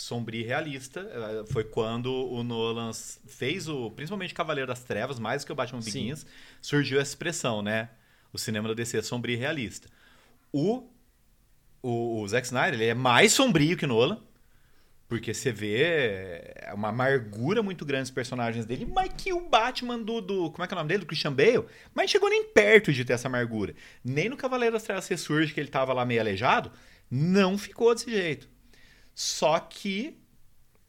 [0.00, 1.00] sombrio e realista.
[1.00, 3.90] É, Foi quando o Nolan fez o.
[3.90, 5.92] Principalmente Cavaleiro das Trevas, mais que o Batman Sim.
[5.92, 6.26] Begins,
[6.60, 7.90] surgiu essa expressão, né?
[8.32, 9.88] O cinema da DC é sombrio e realista.
[10.52, 10.88] O,
[11.82, 14.20] o, o Zack Snyder ele é mais sombrio que o Nolan.
[15.06, 19.98] Porque você vê é uma amargura muito grande dos personagens dele, mas que o Batman
[19.98, 20.52] do, do.
[20.52, 21.00] Como é que é o nome dele?
[21.00, 23.74] Do Christian Bale, mas não chegou nem perto de ter essa amargura.
[24.04, 26.70] Nem no Cavaleiro das Trevas Ressurge, que ele tava lá meio aleijado,
[27.10, 28.48] não ficou desse jeito.
[29.14, 30.18] Só que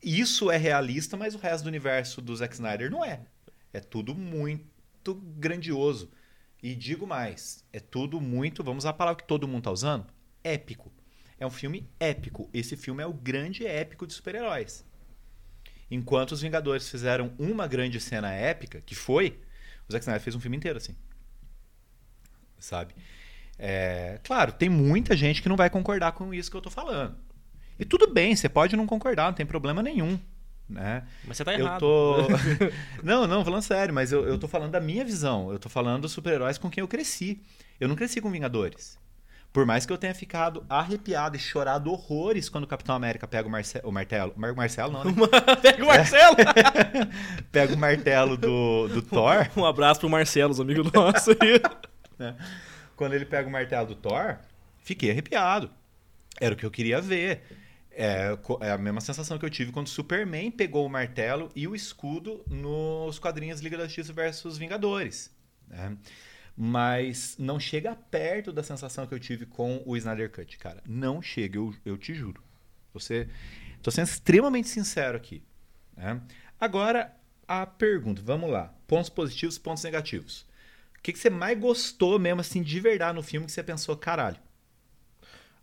[0.02, 3.22] isso é realista, mas o resto do universo do Zack Snyder não é.
[3.74, 6.12] É tudo muito grandioso.
[6.62, 10.06] E digo mais, é tudo muito, vamos usar a palavra que todo mundo tá usando,
[10.44, 10.92] épico.
[11.40, 12.50] É um filme épico.
[12.54, 14.86] Esse filme é o grande épico de super-heróis.
[15.90, 19.42] Enquanto os Vingadores fizeram uma grande cena épica, que foi,
[19.90, 20.96] o Zack Snyder fez um filme inteiro assim.
[22.60, 22.94] Sabe?
[23.58, 27.18] É, claro, tem muita gente que não vai concordar com isso que eu tô falando.
[27.80, 30.20] E tudo bem, você pode não concordar, não tem problema nenhum.
[30.70, 31.04] Né?
[31.26, 31.80] Mas você tá Eu errado.
[31.80, 32.16] tô.
[33.04, 35.52] não, não, falando sério, mas eu, eu tô falando da minha visão.
[35.52, 37.42] Eu tô falando dos super-heróis com quem eu cresci.
[37.80, 38.98] Eu não cresci com Vingadores.
[39.52, 43.46] Por mais que eu tenha ficado arrepiado e chorado horrores quando o Capitão América pega
[43.50, 44.32] o, Marce o martelo.
[44.38, 45.12] Mar Marcelo, não, né?
[45.62, 46.36] Pega o Marcelo!
[47.52, 49.50] pega o martelo do, do Thor.
[49.58, 51.62] um abraço pro Marcelo, os amigos nossos aí.
[52.18, 52.38] né?
[52.96, 54.38] Quando ele pega o martelo do Thor,
[54.84, 55.70] fiquei arrepiado.
[56.40, 57.42] Era o que eu queria ver.
[57.92, 61.76] É, é a mesma sensação que eu tive quando Superman pegou o martelo e o
[61.76, 65.30] escudo nos quadrinhos Liga da Justiça versus Vingadores.
[65.68, 65.98] né?
[66.56, 70.82] Mas não chega perto da sensação que eu tive com o Snyder Cut, cara.
[70.86, 72.42] Não chega, eu, eu te juro.
[72.94, 73.28] Você,
[73.82, 75.44] tô sendo extremamente sincero aqui.
[75.96, 76.22] né?
[76.60, 77.14] Agora,
[77.48, 78.74] a pergunta, vamos lá.
[78.88, 80.46] Pontos positivos, pontos negativos.
[80.98, 83.98] O que, que você mais gostou mesmo, assim, de verdade no filme que você pensou,
[83.98, 84.38] caralho?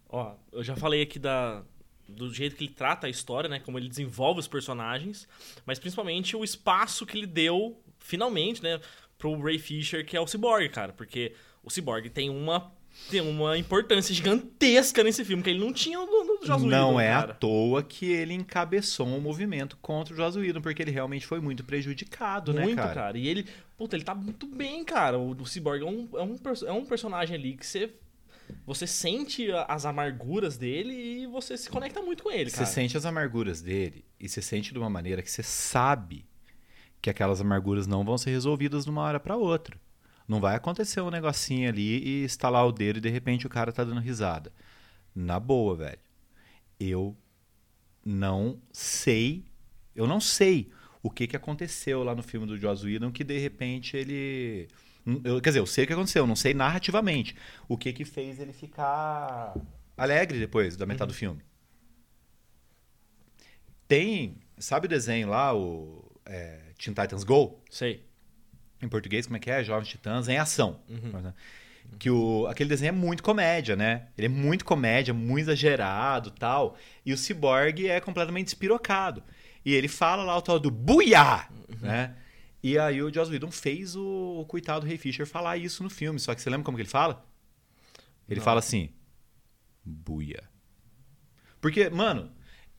[0.09, 1.63] Ó, eu já falei aqui da,
[2.09, 3.61] do jeito que ele trata a história, né?
[3.61, 5.29] Como ele desenvolve os personagens,
[5.67, 8.81] mas principalmente o espaço que ele deu, finalmente, né?
[9.19, 10.93] Pro Ray Fisher, que é o Cyborg, cara.
[10.93, 12.73] Porque o Cyborg tem uma,
[13.11, 17.01] tem uma importância gigantesca nesse filme, que ele não tinha no, no Joss Não Whedon,
[17.01, 17.33] é cara.
[17.33, 21.41] à toa que ele encabeçou um movimento contra o Joss Whedon, porque ele realmente foi
[21.41, 22.95] muito prejudicado, Muito, né, cara?
[22.95, 23.19] cara?
[23.19, 23.45] E ele,
[23.77, 25.19] puta, ele tá muito bem, cara.
[25.19, 27.91] O, o Cyborg é um, é, um, é um personagem ali que você,
[28.67, 32.67] você sente as amarguras dele e você se conecta muito com ele, Você cara.
[32.67, 36.25] sente as amarguras dele e você sente de uma maneira que você sabe
[37.01, 39.81] que aquelas amarguras não vão ser resolvidas de uma hora pra outra.
[40.27, 43.73] Não vai acontecer um negocinho ali e estalar o dedo e de repente o cara
[43.73, 44.53] tá dando risada.
[45.15, 45.99] Na boa, velho.
[46.79, 47.17] Eu
[48.05, 49.45] não sei,
[49.95, 50.71] eu não sei
[51.03, 54.69] o que que aconteceu lá no filme do Joss Whedon que de repente ele
[55.25, 57.35] eu, quer dizer, eu sei o que aconteceu, eu não sei narrativamente
[57.67, 59.55] o que que fez ele ficar
[59.97, 61.43] alegre depois da metade do filme.
[63.87, 67.63] Tem, sabe o desenho lá, o é, Teen Titans Go?
[67.71, 68.05] Sei.
[68.83, 69.65] Em português, como é que é?
[69.65, 70.81] Jovens Titãs em Ação.
[70.89, 71.33] Uhum.
[71.99, 74.09] Que o, aquele desenho é muito comédia, né?
[74.17, 76.77] Ele é muito comédia, muito exagerado tal.
[77.05, 79.23] E o Cyborg é completamente despirocado.
[79.65, 81.49] E ele fala lá o tal do buiá,
[81.81, 82.15] né?
[82.63, 86.19] E aí o Joss Whedon fez o, o coitado Ray Fisher falar isso no filme.
[86.19, 87.25] Só que você lembra como que ele fala?
[88.29, 88.45] Ele Não.
[88.45, 88.91] fala assim,
[89.85, 90.43] buia.
[91.61, 92.31] Porque, mano,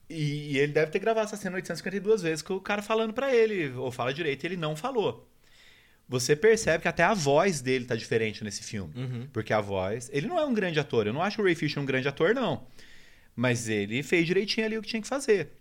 [0.10, 3.70] e, ele deve ter gravado essa cena 852 vezes com o cara falando pra ele,
[3.72, 5.30] ou fala direito, e ele não falou.
[6.08, 8.94] Você percebe que até a voz dele tá diferente nesse filme.
[8.96, 9.28] Uhum.
[9.32, 10.10] Porque a voz.
[10.12, 11.06] Ele não é um grande ator.
[11.06, 12.66] Eu não acho o Ray Fisher um grande ator, não.
[13.36, 15.52] Mas ele fez direitinho ali o que tinha que fazer.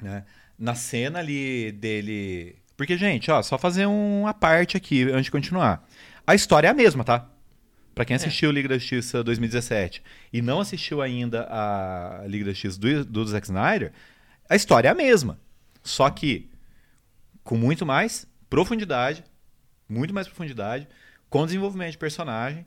[0.00, 0.26] Né?
[0.58, 2.56] Na cena ali dele.
[2.76, 5.86] Porque, gente, ó, só fazer uma parte aqui antes de continuar.
[6.26, 7.28] A história é a mesma, tá?
[7.94, 12.78] Pra quem assistiu Liga da Justiça 2017 e não assistiu ainda a Liga da Justiça
[12.78, 13.92] do, do Zack Snyder,
[14.50, 15.38] a história é a mesma.
[15.82, 16.50] Só que
[17.42, 19.24] com muito mais profundidade,
[19.88, 20.86] muito mais profundidade,
[21.30, 22.66] com desenvolvimento de personagem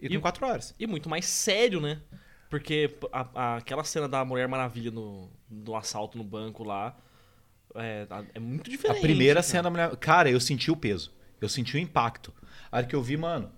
[0.00, 0.74] e, E- com quatro horas.
[0.78, 2.00] E muito mais sério, né?
[2.50, 6.96] Porque a- a- aquela cena da Mulher Maravilha no, no assalto no banco lá
[7.78, 8.98] é, é muito diferente.
[8.98, 9.42] A primeira cara.
[9.42, 9.96] cena.
[9.96, 11.12] Cara, eu senti o peso.
[11.40, 12.32] Eu senti o impacto.
[12.70, 13.50] A hora que eu vi, mano,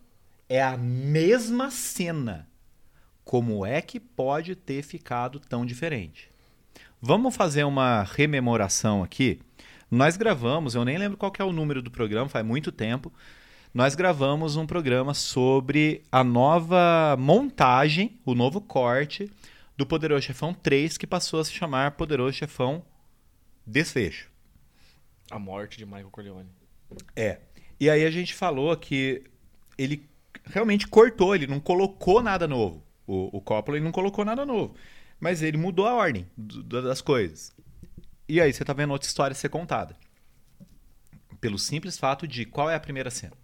[0.48, 2.48] é a mesma cena.
[3.24, 6.30] Como é que pode ter ficado tão diferente?
[7.00, 9.40] Vamos fazer uma rememoração aqui.
[9.90, 13.12] Nós gravamos, eu nem lembro qual é o número do programa, faz muito tempo.
[13.72, 19.30] Nós gravamos um programa sobre a nova montagem, o novo corte
[19.76, 22.82] do Poderoso Chefão 3, que passou a se chamar Poderoso Chefão
[23.68, 24.30] Desfecho.
[25.30, 26.48] A morte de Michael Corleone.
[27.14, 27.38] É.
[27.78, 29.22] E aí a gente falou que
[29.76, 30.08] ele
[30.44, 32.82] realmente cortou, ele não colocou nada novo.
[33.06, 34.74] O, o Coppola ele não colocou nada novo.
[35.20, 37.52] Mas ele mudou a ordem do- das coisas.
[38.28, 39.94] E aí você tá vendo outra história ser contada.
[41.40, 43.34] Pelo simples fato de qual é a primeira cena.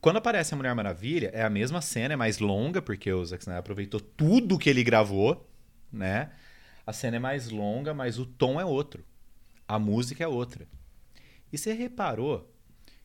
[0.00, 3.42] Quando aparece a Mulher Maravilha, é a mesma cena, é mais longa, porque o Zack
[3.42, 5.48] Snyder aproveitou tudo que ele gravou,
[5.92, 6.30] né?
[6.86, 9.04] A cena é mais longa, mas o tom é outro.
[9.68, 10.66] A música é outra.
[11.52, 12.52] E você reparou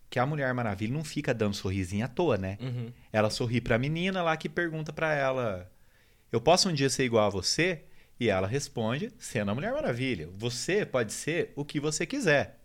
[0.10, 2.58] que a Mulher Maravilha não fica dando sorrisinho à toa, né?
[2.62, 2.92] Uhum.
[3.14, 5.72] Ela sorri pra menina lá que pergunta pra ela:
[6.32, 7.84] Eu posso um dia ser igual a você?
[8.20, 12.60] E ela responde, sendo a Mulher Maravilha: Você pode ser o que você quiser.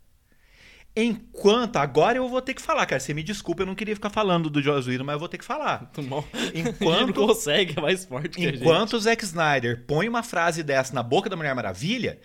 [0.99, 2.99] Enquanto, agora eu vou ter que falar, cara.
[2.99, 5.45] Você me desculpa, eu não queria ficar falando do Whedon, mas eu vou ter que
[5.45, 5.91] falar.
[6.55, 8.61] Enquanto- Ele consegue, é mais forte que a gente.
[8.61, 12.19] Enquanto o Zack Snyder põe uma frase dessa na boca da Mulher Maravilha,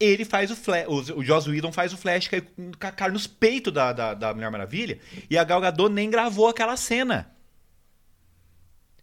[0.00, 3.12] ele faz o Flash, o, o Joss Whedon faz o Flash cair com a cara
[3.12, 7.30] nos peitos da, da, da Mulher Maravilha, e a Gal Gadot nem gravou aquela cena.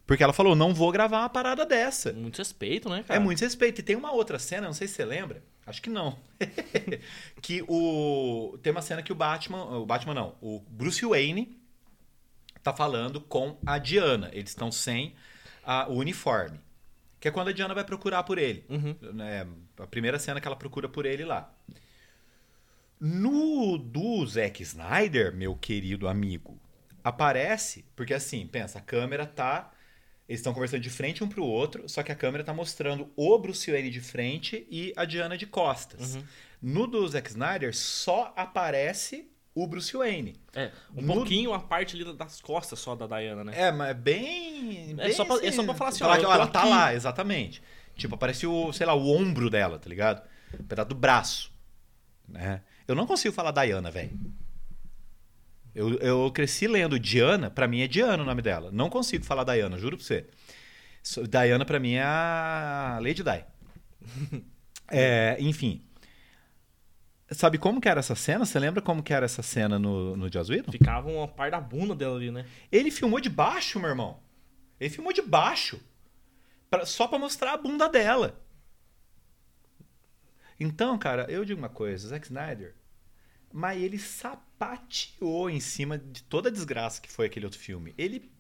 [0.06, 2.14] Porque ela falou, não vou gravar uma parada dessa.
[2.14, 3.20] Muito respeito, né, cara?
[3.20, 3.80] É muito respeito.
[3.80, 6.20] E tem uma outra cena, não sei se você lembra, acho que não.
[7.42, 11.60] que o tem uma cena que o Batman, o Batman não, o Bruce Wayne
[12.62, 14.30] tá falando com a Diana.
[14.32, 15.16] Eles estão sem
[15.64, 16.60] a- o uniforme.
[17.20, 18.66] Que é quando a Diana vai procurar por ele.
[18.70, 18.96] Uhum.
[19.14, 19.48] Né,
[19.78, 21.54] a primeira cena que ela procura por ele lá.
[23.00, 26.60] No do Zack Snyder, meu querido amigo,
[27.04, 29.72] aparece, porque assim, pensa, a câmera tá.
[30.28, 33.38] Eles estão conversando de frente um pro outro, só que a câmera tá mostrando o
[33.38, 36.16] Bruce Wayne de frente e a Diana de costas.
[36.16, 36.24] Uhum.
[36.62, 40.36] No do Zack Snyder, só aparece o Bruce Wayne.
[40.54, 43.54] É, um No- pouquinho a parte ali das costas só da Diana, né?
[43.56, 44.92] É, mas bem.
[44.92, 46.48] É bem só pra- é só pra falar assim, ó, falar que eu ó, ela
[46.48, 46.70] tá aqui.
[46.70, 47.64] lá, exatamente.
[47.96, 50.22] Tipo, aparece o, sei lá, o ombro dela, tá ligado?
[50.60, 51.52] Um pedaço do braço.
[52.28, 52.62] Né?
[52.88, 54.12] Eu não consigo falar Diana, velho.
[55.74, 58.70] Eu, eu cresci lendo Diana, pra mim é Diana o nome dela.
[58.72, 60.26] Não consigo falar Diana, juro pra você.
[61.30, 63.46] Diana pra mim é a Lady Di.
[64.92, 65.82] É, enfim.
[67.32, 68.46] Sabe como que era essa cena?
[68.46, 70.72] Você lembra como que era essa cena no, no Joss Whedon?
[70.72, 72.46] Ficava uma parte da bunda dela ali, né?
[72.72, 74.20] Ele filmou de baixo, meu irmão.
[74.80, 75.82] Ele filmou de baixo.
[76.70, 78.40] Pra- só pra mostrar a bunda dela.
[80.60, 82.76] Então, cara, eu digo uma coisa, Zack Snyder,
[83.52, 87.94] mas ele sapateou em cima de toda a desgraça que foi aquele outro filme.
[87.98, 88.32] Ele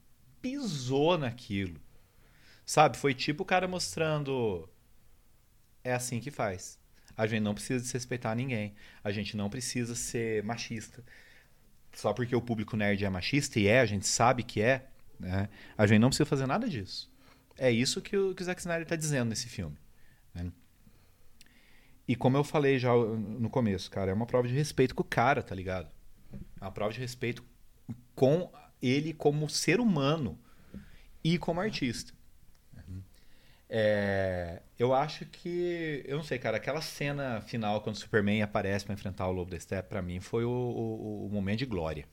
[0.41, 1.79] pisou naquilo.
[2.65, 2.97] Sabe?
[2.97, 4.69] Foi tipo o cara mostrando.
[5.83, 6.79] É assim que faz.
[7.17, 8.75] A gente não precisa desrespeitar ninguém.
[9.03, 11.03] A gente não precisa ser machista.
[11.93, 14.87] Só porque o público nerd é machista, e é, a gente sabe que é,
[15.19, 15.47] né?
[15.77, 17.09] A gente não precisa fazer nada disso.
[17.57, 19.77] É isso que o, que o Zack Snyder tá dizendo nesse filme.
[20.33, 20.51] né?
[22.07, 25.05] E como eu falei já no começo, cara, é uma prova de respeito com o
[25.05, 25.89] cara, tá ligado?
[26.59, 27.43] É uma prova de respeito
[28.13, 28.51] com
[28.81, 30.37] ele como ser humano
[31.23, 32.13] e como artista.
[33.69, 36.03] É, eu acho que.
[36.07, 39.51] Eu não sei, cara, aquela cena final quando o Superman aparece pra enfrentar o Lobo
[39.51, 42.05] da Steppe, pra mim foi o, o- o momento de glória.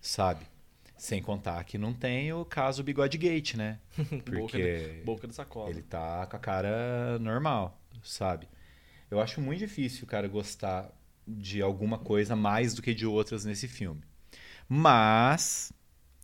[0.00, 0.46] Sabe?
[0.96, 3.78] Sem contar que não tem o caso Bigode Gate, né?
[4.26, 5.70] Boca, Porque de, boca de sacola.
[5.70, 8.48] ele tá com a cara normal, sabe?
[9.10, 10.90] Eu acho muito difícil, cara, gostar
[11.26, 14.02] de alguma coisa mais do que de outras nesse filme.
[14.68, 15.72] Mas,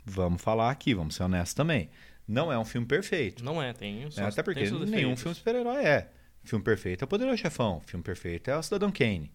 [0.04, 1.90] vamos falar aqui, vamos ser honestos também.
[2.26, 3.44] Não é um filme perfeito.
[3.44, 4.10] Não é, tem.
[4.10, 4.28] Só, né?
[4.28, 5.22] Até porque nenhum defeitos.
[5.22, 6.10] filme super-herói é.
[6.42, 7.80] Filme perfeito é o Poderoso Chefão.
[7.80, 9.32] Filme perfeito é o Cidadão Kane.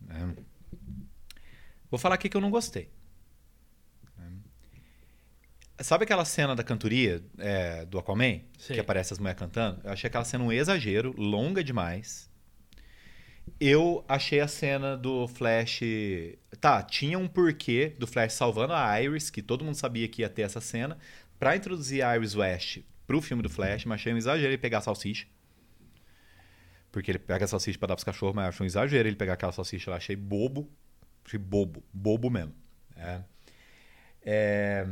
[0.00, 0.34] né?
[1.90, 2.90] Vou falar aqui que eu não gostei.
[4.16, 4.32] né?
[5.80, 8.40] Sabe aquela cena da cantoria é, do Aquaman?
[8.58, 8.74] Sei.
[8.74, 9.80] Que aparece as mulheres cantando?
[9.84, 12.30] Eu achei aquela cena um exagero, longa demais.
[13.60, 15.80] Eu achei a cena do Flash.
[16.60, 20.28] Tá, tinha um porquê do Flash salvando a Iris, que todo mundo sabia que ia
[20.28, 20.96] ter essa cena.
[21.38, 24.78] Pra introduzir a Iris West pro filme do Flash, mas achei um exagero ele pegar
[24.78, 25.26] a salsicha.
[26.90, 29.16] Porque ele pega a salsicha pra dar pros cachorros, mas eu achei um exagero ele
[29.16, 29.96] pegar aquela salsicha lá.
[29.96, 30.70] Achei bobo.
[31.26, 31.82] Achei bobo.
[31.92, 32.54] Bobo mesmo.
[32.96, 33.20] É.
[34.26, 34.86] É,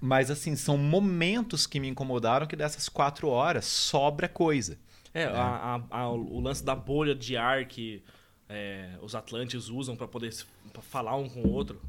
[0.00, 4.78] Mas, assim, são momentos que me incomodaram que dessas quatro horas sobra coisa.
[5.12, 8.02] É, a- a- a- o lance da bolha de ar que
[8.48, 10.32] é, os Atlantes usam pra poder
[10.72, 11.80] pra falar um com o outro.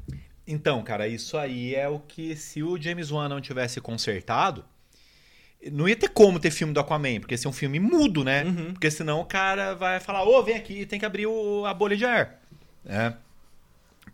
[0.46, 4.64] Então, cara, isso aí é o que se o James Wan não tivesse consertado,
[5.70, 8.44] não ia ter como ter filme do Aquaman, porque esse é um filme mudo, né?
[8.44, 8.72] Uhum.
[8.72, 11.96] Porque senão o cara vai falar, ô, vem aqui, tem que abrir o- a bolha
[11.96, 12.40] de ar.
[12.86, 13.12] É.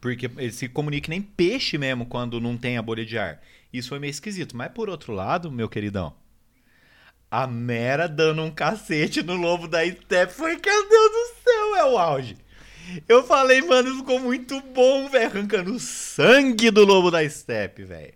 [0.00, 3.40] Porque ele se comunica que nem peixe mesmo quando não tem a bolha de ar.
[3.72, 4.56] Isso foi meio esquisito.
[4.56, 6.12] Mas por outro lado, meu queridão,
[7.30, 11.84] a Mera dando um cacete no lobo da Step foi, meu Deus do céu, é
[11.84, 12.36] o auge.
[13.08, 15.26] Eu falei, mano, ficou muito bom, velho.
[15.26, 18.14] Arrancando sangue do lobo da Step, velho.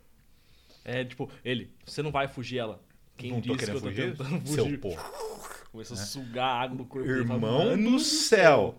[0.85, 2.83] É, tipo, ele, você não vai fugir ela.
[3.17, 4.17] Quem Não tô disse que eu querendo tô fugir?
[4.17, 4.79] tentando Seu fugir?
[4.81, 5.05] porra.
[5.71, 7.09] Começou a sugar a água do corpo.
[7.09, 8.75] Irmão Fala, "Mano do céu.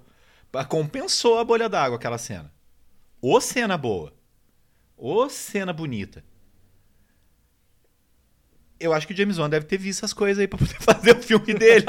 [0.68, 2.52] Compensou a bolha d'água aquela cena.
[3.22, 4.14] Ô cena boa.
[4.98, 6.24] Ô cena bonita.
[8.82, 11.12] Eu acho que o James Wan deve ter visto essas coisas aí pra poder fazer
[11.16, 11.86] o filme dele.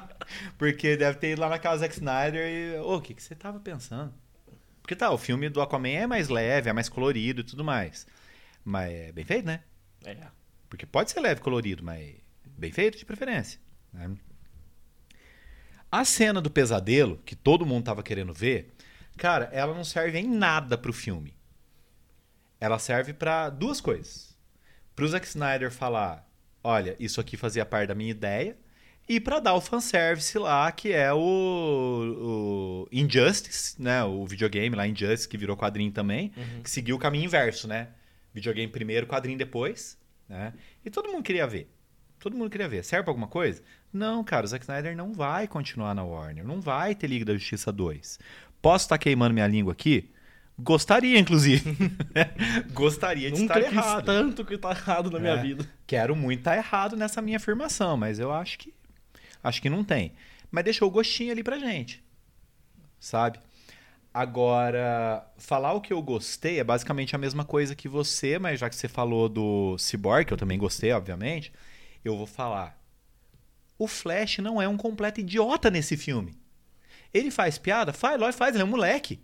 [0.56, 2.78] Porque deve ter ido lá na casa do Zack Snyder e.
[2.80, 4.12] Ô, o que, que você tava pensando?
[4.80, 8.06] Porque tá, o filme do Aquaman é mais leve, é mais colorido e tudo mais.
[8.64, 9.60] Mas é bem feito, né?
[10.04, 10.16] É.
[10.68, 12.14] Porque pode ser leve e colorido, mas
[12.56, 13.60] bem feito de preferência.
[13.92, 14.10] né?
[15.92, 18.72] A cena do pesadelo, que todo mundo tava querendo ver,
[19.16, 21.36] cara, ela não serve em nada pro filme.
[22.60, 24.36] Ela serve pra duas coisas.
[24.94, 26.28] Pro Zack Snyder falar,
[26.62, 28.56] olha, isso aqui fazia parte da minha ideia,
[29.08, 34.04] e pra dar o fanservice lá, que é o, o Injustice, né?
[34.04, 37.88] O videogame lá, Injustice, que virou quadrinho também, que seguiu o caminho inverso, né?
[38.32, 40.52] Videogame primeiro, quadrinho depois, né?
[40.84, 41.68] E todo mundo queria ver.
[42.20, 42.84] Todo mundo queria ver.
[42.84, 43.62] Serve pra alguma coisa?
[43.92, 46.46] Não, cara, o Zack Snyder não vai continuar na Warner.
[46.46, 48.20] Não vai ter Liga da Justiça 2.
[48.62, 50.10] Posso estar queimando minha língua aqui?
[50.62, 51.76] Gostaria, inclusive.
[52.72, 54.04] Gostaria de Nunca estar errado.
[54.04, 55.42] tanto que tá errado na minha É.
[55.42, 55.68] vida.
[55.86, 58.74] Quero muito estar errado nessa minha afirmação, mas eu acho que
[59.42, 60.12] acho que não tem.
[60.50, 62.02] Mas deixou o gostinho ali pra gente.
[62.98, 63.38] Sabe?
[64.12, 68.68] Agora, falar o que eu gostei é basicamente a mesma coisa que você, mas já
[68.68, 71.52] que você falou do Cyborg, que eu também gostei, obviamente,
[72.04, 72.76] eu vou falar.
[73.78, 76.34] O Flash não é um completo idiota nesse filme.
[77.14, 77.92] Ele faz piada?
[77.92, 79.20] Faz, lógico, faz, ele é um moleque.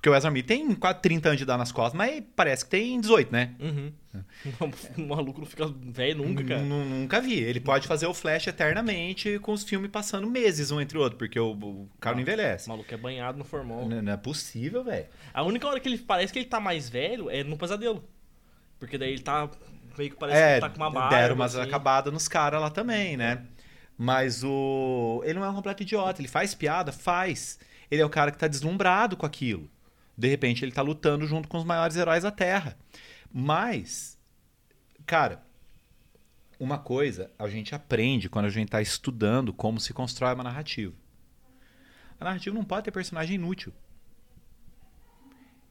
[0.00, 2.70] Porque o Ezra Miller tem quase 30 anos de dar nas costas, mas parece que
[2.70, 3.54] tem 18, né?
[3.60, 3.92] Uhum.
[4.96, 6.62] O maluco não fica velho nunca, cara.
[6.62, 7.34] Nun- Nunca vi.
[7.38, 11.18] Ele pode fazer o Flash eternamente com os filmes passando meses um entre o outro,
[11.18, 12.66] porque o, o cara não O envelhece.
[12.68, 13.86] maluco é banhado no formol.
[13.86, 15.06] Não, não é possível, velho.
[15.34, 18.02] A única hora que ele parece que ele tá mais velho é no pesadelo.
[18.78, 19.50] Porque daí ele tá.
[19.98, 21.14] Meio que parece É, que ele tá com uma barba.
[21.16, 21.68] deram umas assim.
[21.68, 23.42] acabadas nos caras lá também, né?
[23.98, 25.20] Mas o.
[25.26, 26.20] Ele não é um completo idiota.
[26.22, 26.90] Ele faz piada?
[26.90, 27.58] Faz.
[27.90, 29.68] Ele é o cara que tá deslumbrado com aquilo.
[30.20, 32.76] De repente ele tá lutando junto com os maiores heróis da Terra.
[33.32, 34.18] Mas,
[35.06, 35.42] cara,
[36.58, 40.94] uma coisa a gente aprende quando a gente tá estudando como se constrói uma narrativa.
[42.20, 43.72] A narrativa não pode ter personagem inútil.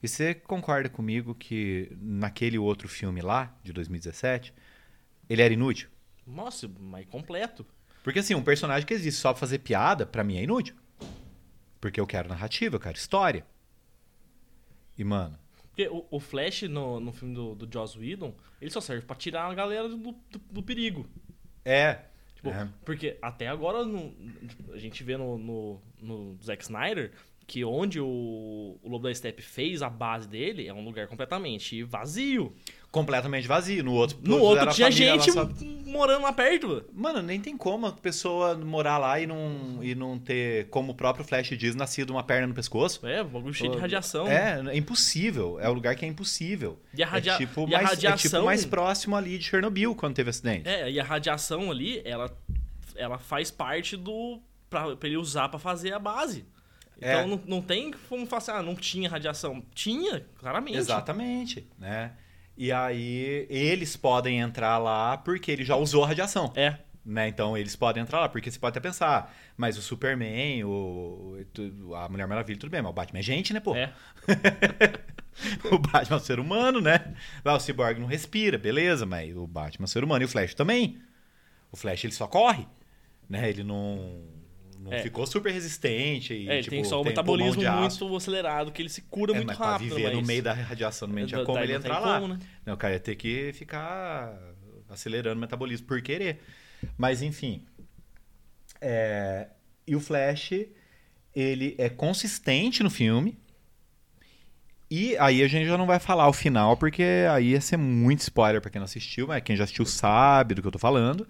[0.02, 4.52] E você concorda comigo que naquele outro filme lá, de 2017,
[5.30, 5.90] ele era inútil?
[6.26, 7.64] Nossa, mas completo.
[8.04, 10.76] Porque assim, um personagem que existe só pra fazer piada, pra mim é inútil.
[11.80, 13.46] Porque eu quero narrativa, eu quero história.
[15.00, 15.36] E, mano,
[15.70, 19.16] Porque o, o Flash no, no filme do, do Joss Whedon, ele só serve pra
[19.16, 20.16] tirar a galera do, do,
[20.52, 21.08] do perigo.
[21.66, 22.02] é.
[22.36, 22.70] Tipo, é.
[22.86, 24.14] Porque até agora no-
[24.74, 27.12] a gente vê no, no, no Zack Snyder
[27.46, 31.84] que onde o, o Lobo da Steppe fez a base dele é um lugar completamente
[31.84, 32.56] vazio.
[32.92, 33.84] Completamente vazio.
[33.84, 35.48] No outro, No outro a tinha família gente só-
[35.86, 36.84] morando lá perto.
[36.94, 40.96] Mano, nem tem como a pessoa morar lá e não, e não ter, como o
[40.96, 43.06] próprio Flash diz, nascido uma perna no pescoço.
[43.06, 44.28] É, bagulho cheio de radiação.
[44.28, 45.60] É, é impossível.
[45.60, 46.80] É um lugar que é impossível.
[46.94, 47.34] E a, radia...
[47.34, 48.14] é, tipo e a mais, radiação.
[48.14, 50.68] é tipo mais próximo ali de Chernobyl quando teve acidente.
[50.68, 52.36] É, e a radiação ali, ela,
[52.96, 54.40] ela faz parte do.
[54.70, 56.46] Pra, pra ele usar pra fazer a base.
[56.96, 57.26] Então É.
[57.26, 59.64] não, não tem como falar assim, ah, não tinha radiação.
[59.74, 60.78] Tinha, claramente.
[60.78, 62.12] Exatamente, né?
[62.60, 66.52] E aí eles podem entrar lá porque ele já usou a radiação.
[66.58, 66.76] É.
[67.06, 67.30] Né?
[67.30, 71.38] Então eles podem entrar lá, porque você pode até pensar, mas o Superman, o,
[71.96, 73.74] a Mulher Maravilha, tudo bem, mas o Batman é gente, né, pô?
[73.78, 73.94] É.
[75.72, 77.16] o Batman é um ser humano, né?
[77.46, 80.30] Ah, o Cyborg não respira, beleza, mas o Batman é um ser humano e o
[80.30, 81.02] Flash também.
[81.72, 82.68] O Flash ele só corre,
[83.30, 83.50] né?
[83.50, 84.22] Ele não
[84.82, 85.02] não É.
[85.04, 86.34] ficou super resistente.
[86.34, 89.02] E, É, ele tipo, tem só o pulmão metabolismo de muito acelerado, que ele se
[89.04, 89.88] cura É, muito mas rápido.
[89.90, 92.20] pra viver no mas- meio da radiação, não tinha Da- como daí ele entrar lá.
[92.20, 92.40] como, né?
[92.66, 94.34] Não, o cara ia ter que ficar
[94.88, 96.40] acelerando o metabolismo por querer.
[96.98, 97.66] Mas, enfim.
[98.82, 99.48] É,
[99.88, 100.52] E o Flash,
[101.36, 103.38] ele é consistente no filme.
[104.92, 108.20] E aí a gente já não vai falar o final, porque aí ia ser muito
[108.22, 111.28] spoiler pra quem não assistiu, mas quem já assistiu sabe do que eu tô falando.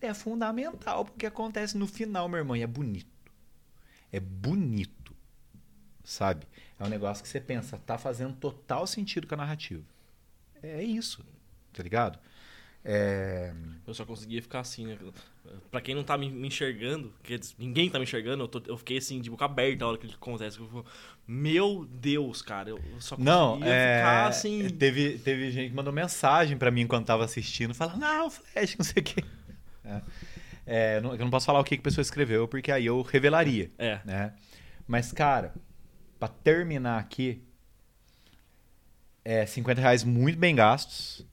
[0.00, 3.06] Ele é fundamental, porque acontece no final, meu irmão, e é bonito.
[4.12, 5.14] É bonito.
[6.04, 6.46] Sabe?
[6.78, 9.82] É um negócio que você pensa, tá fazendo total sentido com a narrativa.
[10.62, 11.24] É isso,
[11.72, 12.18] tá ligado?
[12.84, 13.52] É...
[13.84, 14.96] Eu só conseguia ficar assim, né?
[15.72, 18.76] Pra quem não tá me, me enxergando, que ninguém tá me enxergando, eu, tô- eu
[18.78, 20.60] fiquei assim, de boca aberta a hora que acontece.
[20.60, 20.84] Eu
[21.26, 23.98] Meu Deus, cara, eu só conseguia Não, é...
[23.98, 24.68] ficar assim.
[24.70, 28.84] teve, teve gente que mandou mensagem pra mim enquanto tava assistindo, falando, não, Flash, não
[28.84, 29.24] sei o quê.
[29.86, 30.02] É.
[30.66, 33.70] É, eu não posso falar o que a pessoa escreveu, porque aí eu revelaria.
[33.78, 34.00] É.
[34.04, 34.34] né?
[34.86, 35.54] Mas, cara,
[36.18, 37.42] pra terminar aqui,
[39.24, 41.26] é 50 reais muito bem gastos.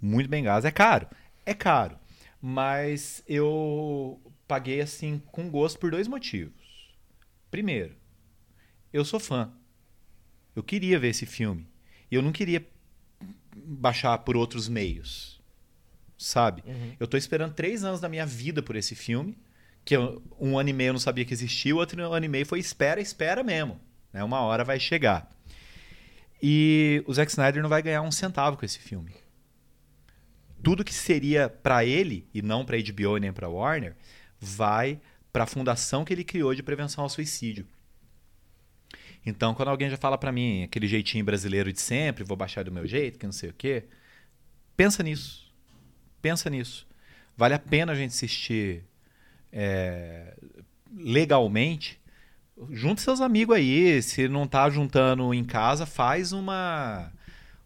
[0.00, 0.66] Muito bem gastos.
[0.66, 1.08] É caro.
[1.44, 1.98] É caro.
[2.40, 6.52] Mas eu paguei assim com gosto por dois motivos.
[7.50, 7.96] Primeiro,
[8.92, 9.52] eu sou fã.
[10.54, 11.66] Eu queria ver esse filme.
[12.10, 12.64] E eu não queria
[13.56, 15.33] baixar por outros meios.
[16.16, 16.62] Sabe?
[16.66, 16.92] Uhum.
[16.98, 19.36] Eu tô esperando três anos da minha vida por esse filme.
[19.84, 22.28] Que eu- um ano e meio eu não sabia que existia, o outro ano e
[22.28, 23.78] meio foi espera, espera mesmo.
[24.12, 24.24] Né?
[24.24, 25.30] Uma hora vai chegar.
[26.42, 29.12] E o Zack Snyder não vai ganhar um centavo com esse filme.
[30.62, 33.94] Tudo que seria pra ele, e não pra HBO nem pra Warner,
[34.40, 34.98] vai
[35.32, 37.66] pra fundação que ele criou de prevenção ao suicídio.
[39.26, 42.72] Então, quando alguém já fala pra mim aquele jeitinho brasileiro de sempre, vou baixar do
[42.72, 43.84] meu jeito, que não sei o quê,
[44.76, 45.43] pensa nisso.
[46.24, 46.86] Pensa nisso.
[47.36, 48.82] Vale a pena a gente assistir
[49.52, 50.34] é,
[50.96, 52.00] legalmente.
[52.70, 54.00] Junte seus amigos aí.
[54.00, 57.12] Se não tá juntando em casa, faz uma,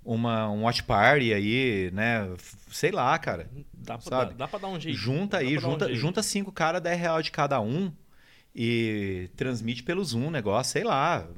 [0.05, 2.29] uma um watch party aí, né?
[2.69, 3.49] Sei lá, cara.
[3.73, 4.31] Dá pra, Sabe?
[4.33, 4.99] Dá, dá pra dar um jeito.
[4.99, 7.93] Junta Dá aí, dar um junta, junta cinco caras, 10 reais de cada um
[8.53, 11.29] e transmite pelo Zoom o negócio, sei lá.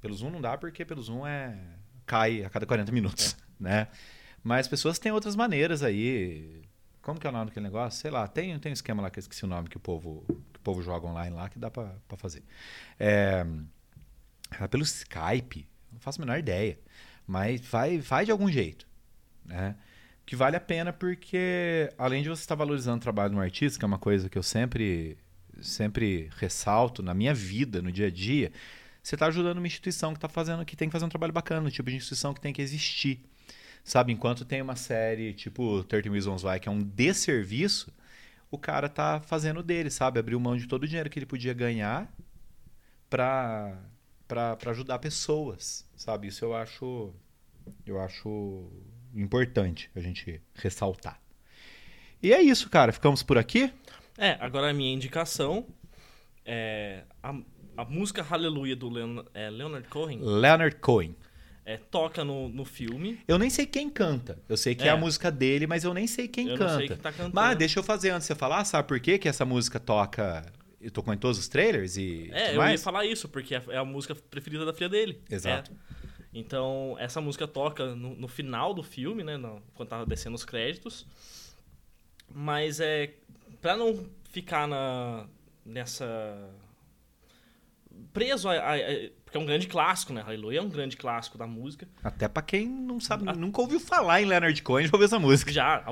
[0.00, 1.54] Pelo Zoom não dá porque pelo Zoom é
[2.06, 3.88] cai a cada 40 minutos, né?
[4.42, 6.61] Mas as pessoas têm outras maneiras aí.
[7.02, 8.00] Como que é o nome daquele negócio?
[8.00, 10.24] Sei lá, tem, tem um esquema lá que eu esqueci o nome que o povo,
[10.52, 12.44] que o povo joga online lá que dá pra fazer.
[12.98, 13.44] É,
[14.60, 16.78] é pelo Skype, não faço a menor ideia.
[17.26, 18.86] Mas vai, vai de algum jeito,
[19.44, 19.76] né?
[20.24, 23.78] Que vale a pena porque, além de você estar valorizando o trabalho de um artista,
[23.78, 25.18] que é uma coisa que eu sempre,
[25.60, 28.52] sempre ressalto na minha vida, no dia a dia,
[29.02, 31.66] você está ajudando uma instituição que tá fazendo, que tem que fazer um trabalho bacana,
[31.66, 33.24] o tipo de instituição que tem que existir.
[33.84, 37.92] Sabe, enquanto tem uma série tipo 30 Reasons Why, que é um desserviço,
[38.50, 40.20] o cara tá fazendo dele, sabe?
[40.20, 42.12] Abriu mão de todo o dinheiro que ele podia ganhar
[43.10, 43.76] pra,
[44.28, 46.28] pra, pra ajudar pessoas, sabe?
[46.28, 47.12] Isso eu acho,
[47.84, 48.70] eu acho
[49.14, 51.20] importante a gente ressaltar.
[52.22, 52.92] E é isso, cara.
[52.92, 53.72] Ficamos por aqui?
[54.16, 55.66] É, agora a minha indicação
[56.44, 57.34] é a,
[57.76, 61.16] a música Hallelujah do Leon, é, Leonard Cohen Leonard Cohen.
[61.64, 63.20] É, toca no, no filme.
[63.28, 64.38] Eu nem sei quem canta.
[64.48, 64.90] Eu sei que é, É.
[64.90, 66.76] a música dele, mas eu nem sei quem Eu não canta.
[66.78, 67.34] sei quem tá cantando.
[67.34, 70.44] Mas deixa eu fazer antes de você falar, sabe por quê que essa música toca
[70.80, 72.80] e tocou em todos os trailers e É, eu mais?
[72.80, 75.20] ia falar isso, porque é é a música preferida da filha dele.
[75.30, 75.70] Exato.
[75.70, 76.02] É.
[76.34, 79.36] Então, essa música toca no, no final do filme, né?
[79.36, 81.06] no- quando tava descendo os créditos.
[82.34, 83.12] Mas é.
[83.60, 85.26] Pra não ficar na,
[85.64, 86.50] nessa.
[88.12, 90.20] Preso a, a- a- Porque é um grande clássico, né?
[90.20, 91.88] Hallelujah é um grande clássico da música.
[92.04, 95.50] Até pra quem não sabe, nunca ouviu falar em Leonard Cohen, já ouviu essa música.
[95.50, 95.82] Já,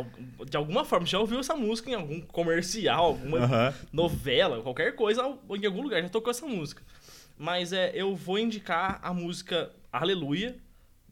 [0.46, 3.74] de alguma forma, já ouviu essa música em algum comercial, alguma Aham.
[3.90, 6.82] novela, qualquer coisa, em algum lugar já tocou essa música.
[7.38, 10.58] Mas é, eu vou indicar a música Aleluia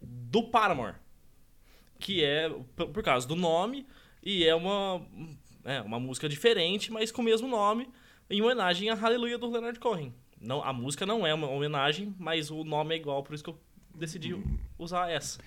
[0.02, 0.96] do Paramore,
[1.98, 3.86] que é por, por causa do nome
[4.22, 5.00] e é uma
[5.64, 7.88] é uma música diferente, mas com o mesmo nome,
[8.28, 10.12] em homenagem a Aleluia do Leonard Cohen.
[10.40, 13.50] Não, a música não é uma homenagem, mas o nome é igual, por isso que
[13.50, 13.58] eu
[13.94, 14.36] decidi
[14.78, 15.38] usar essa.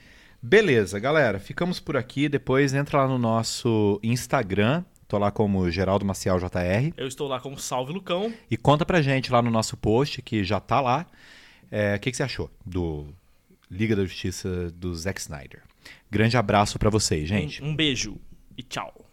[0.42, 1.40] Beleza, galera.
[1.40, 2.28] Ficamos por aqui.
[2.28, 4.84] Depois entra lá no nosso Instagram.
[5.08, 6.94] Tô lá como Geraldo Maciel JR.
[6.98, 8.34] Eu estou lá como Salve Lucão.
[8.50, 11.06] E conta pra gente lá no nosso post, que já tá lá,
[11.70, 13.08] é, o que, que você achou do
[13.70, 15.62] Liga da Justiça do Zack Snyder.
[16.10, 17.62] Grande abraço pra vocês, gente.
[17.62, 18.18] Um, um beijo
[18.58, 19.06] e tchau.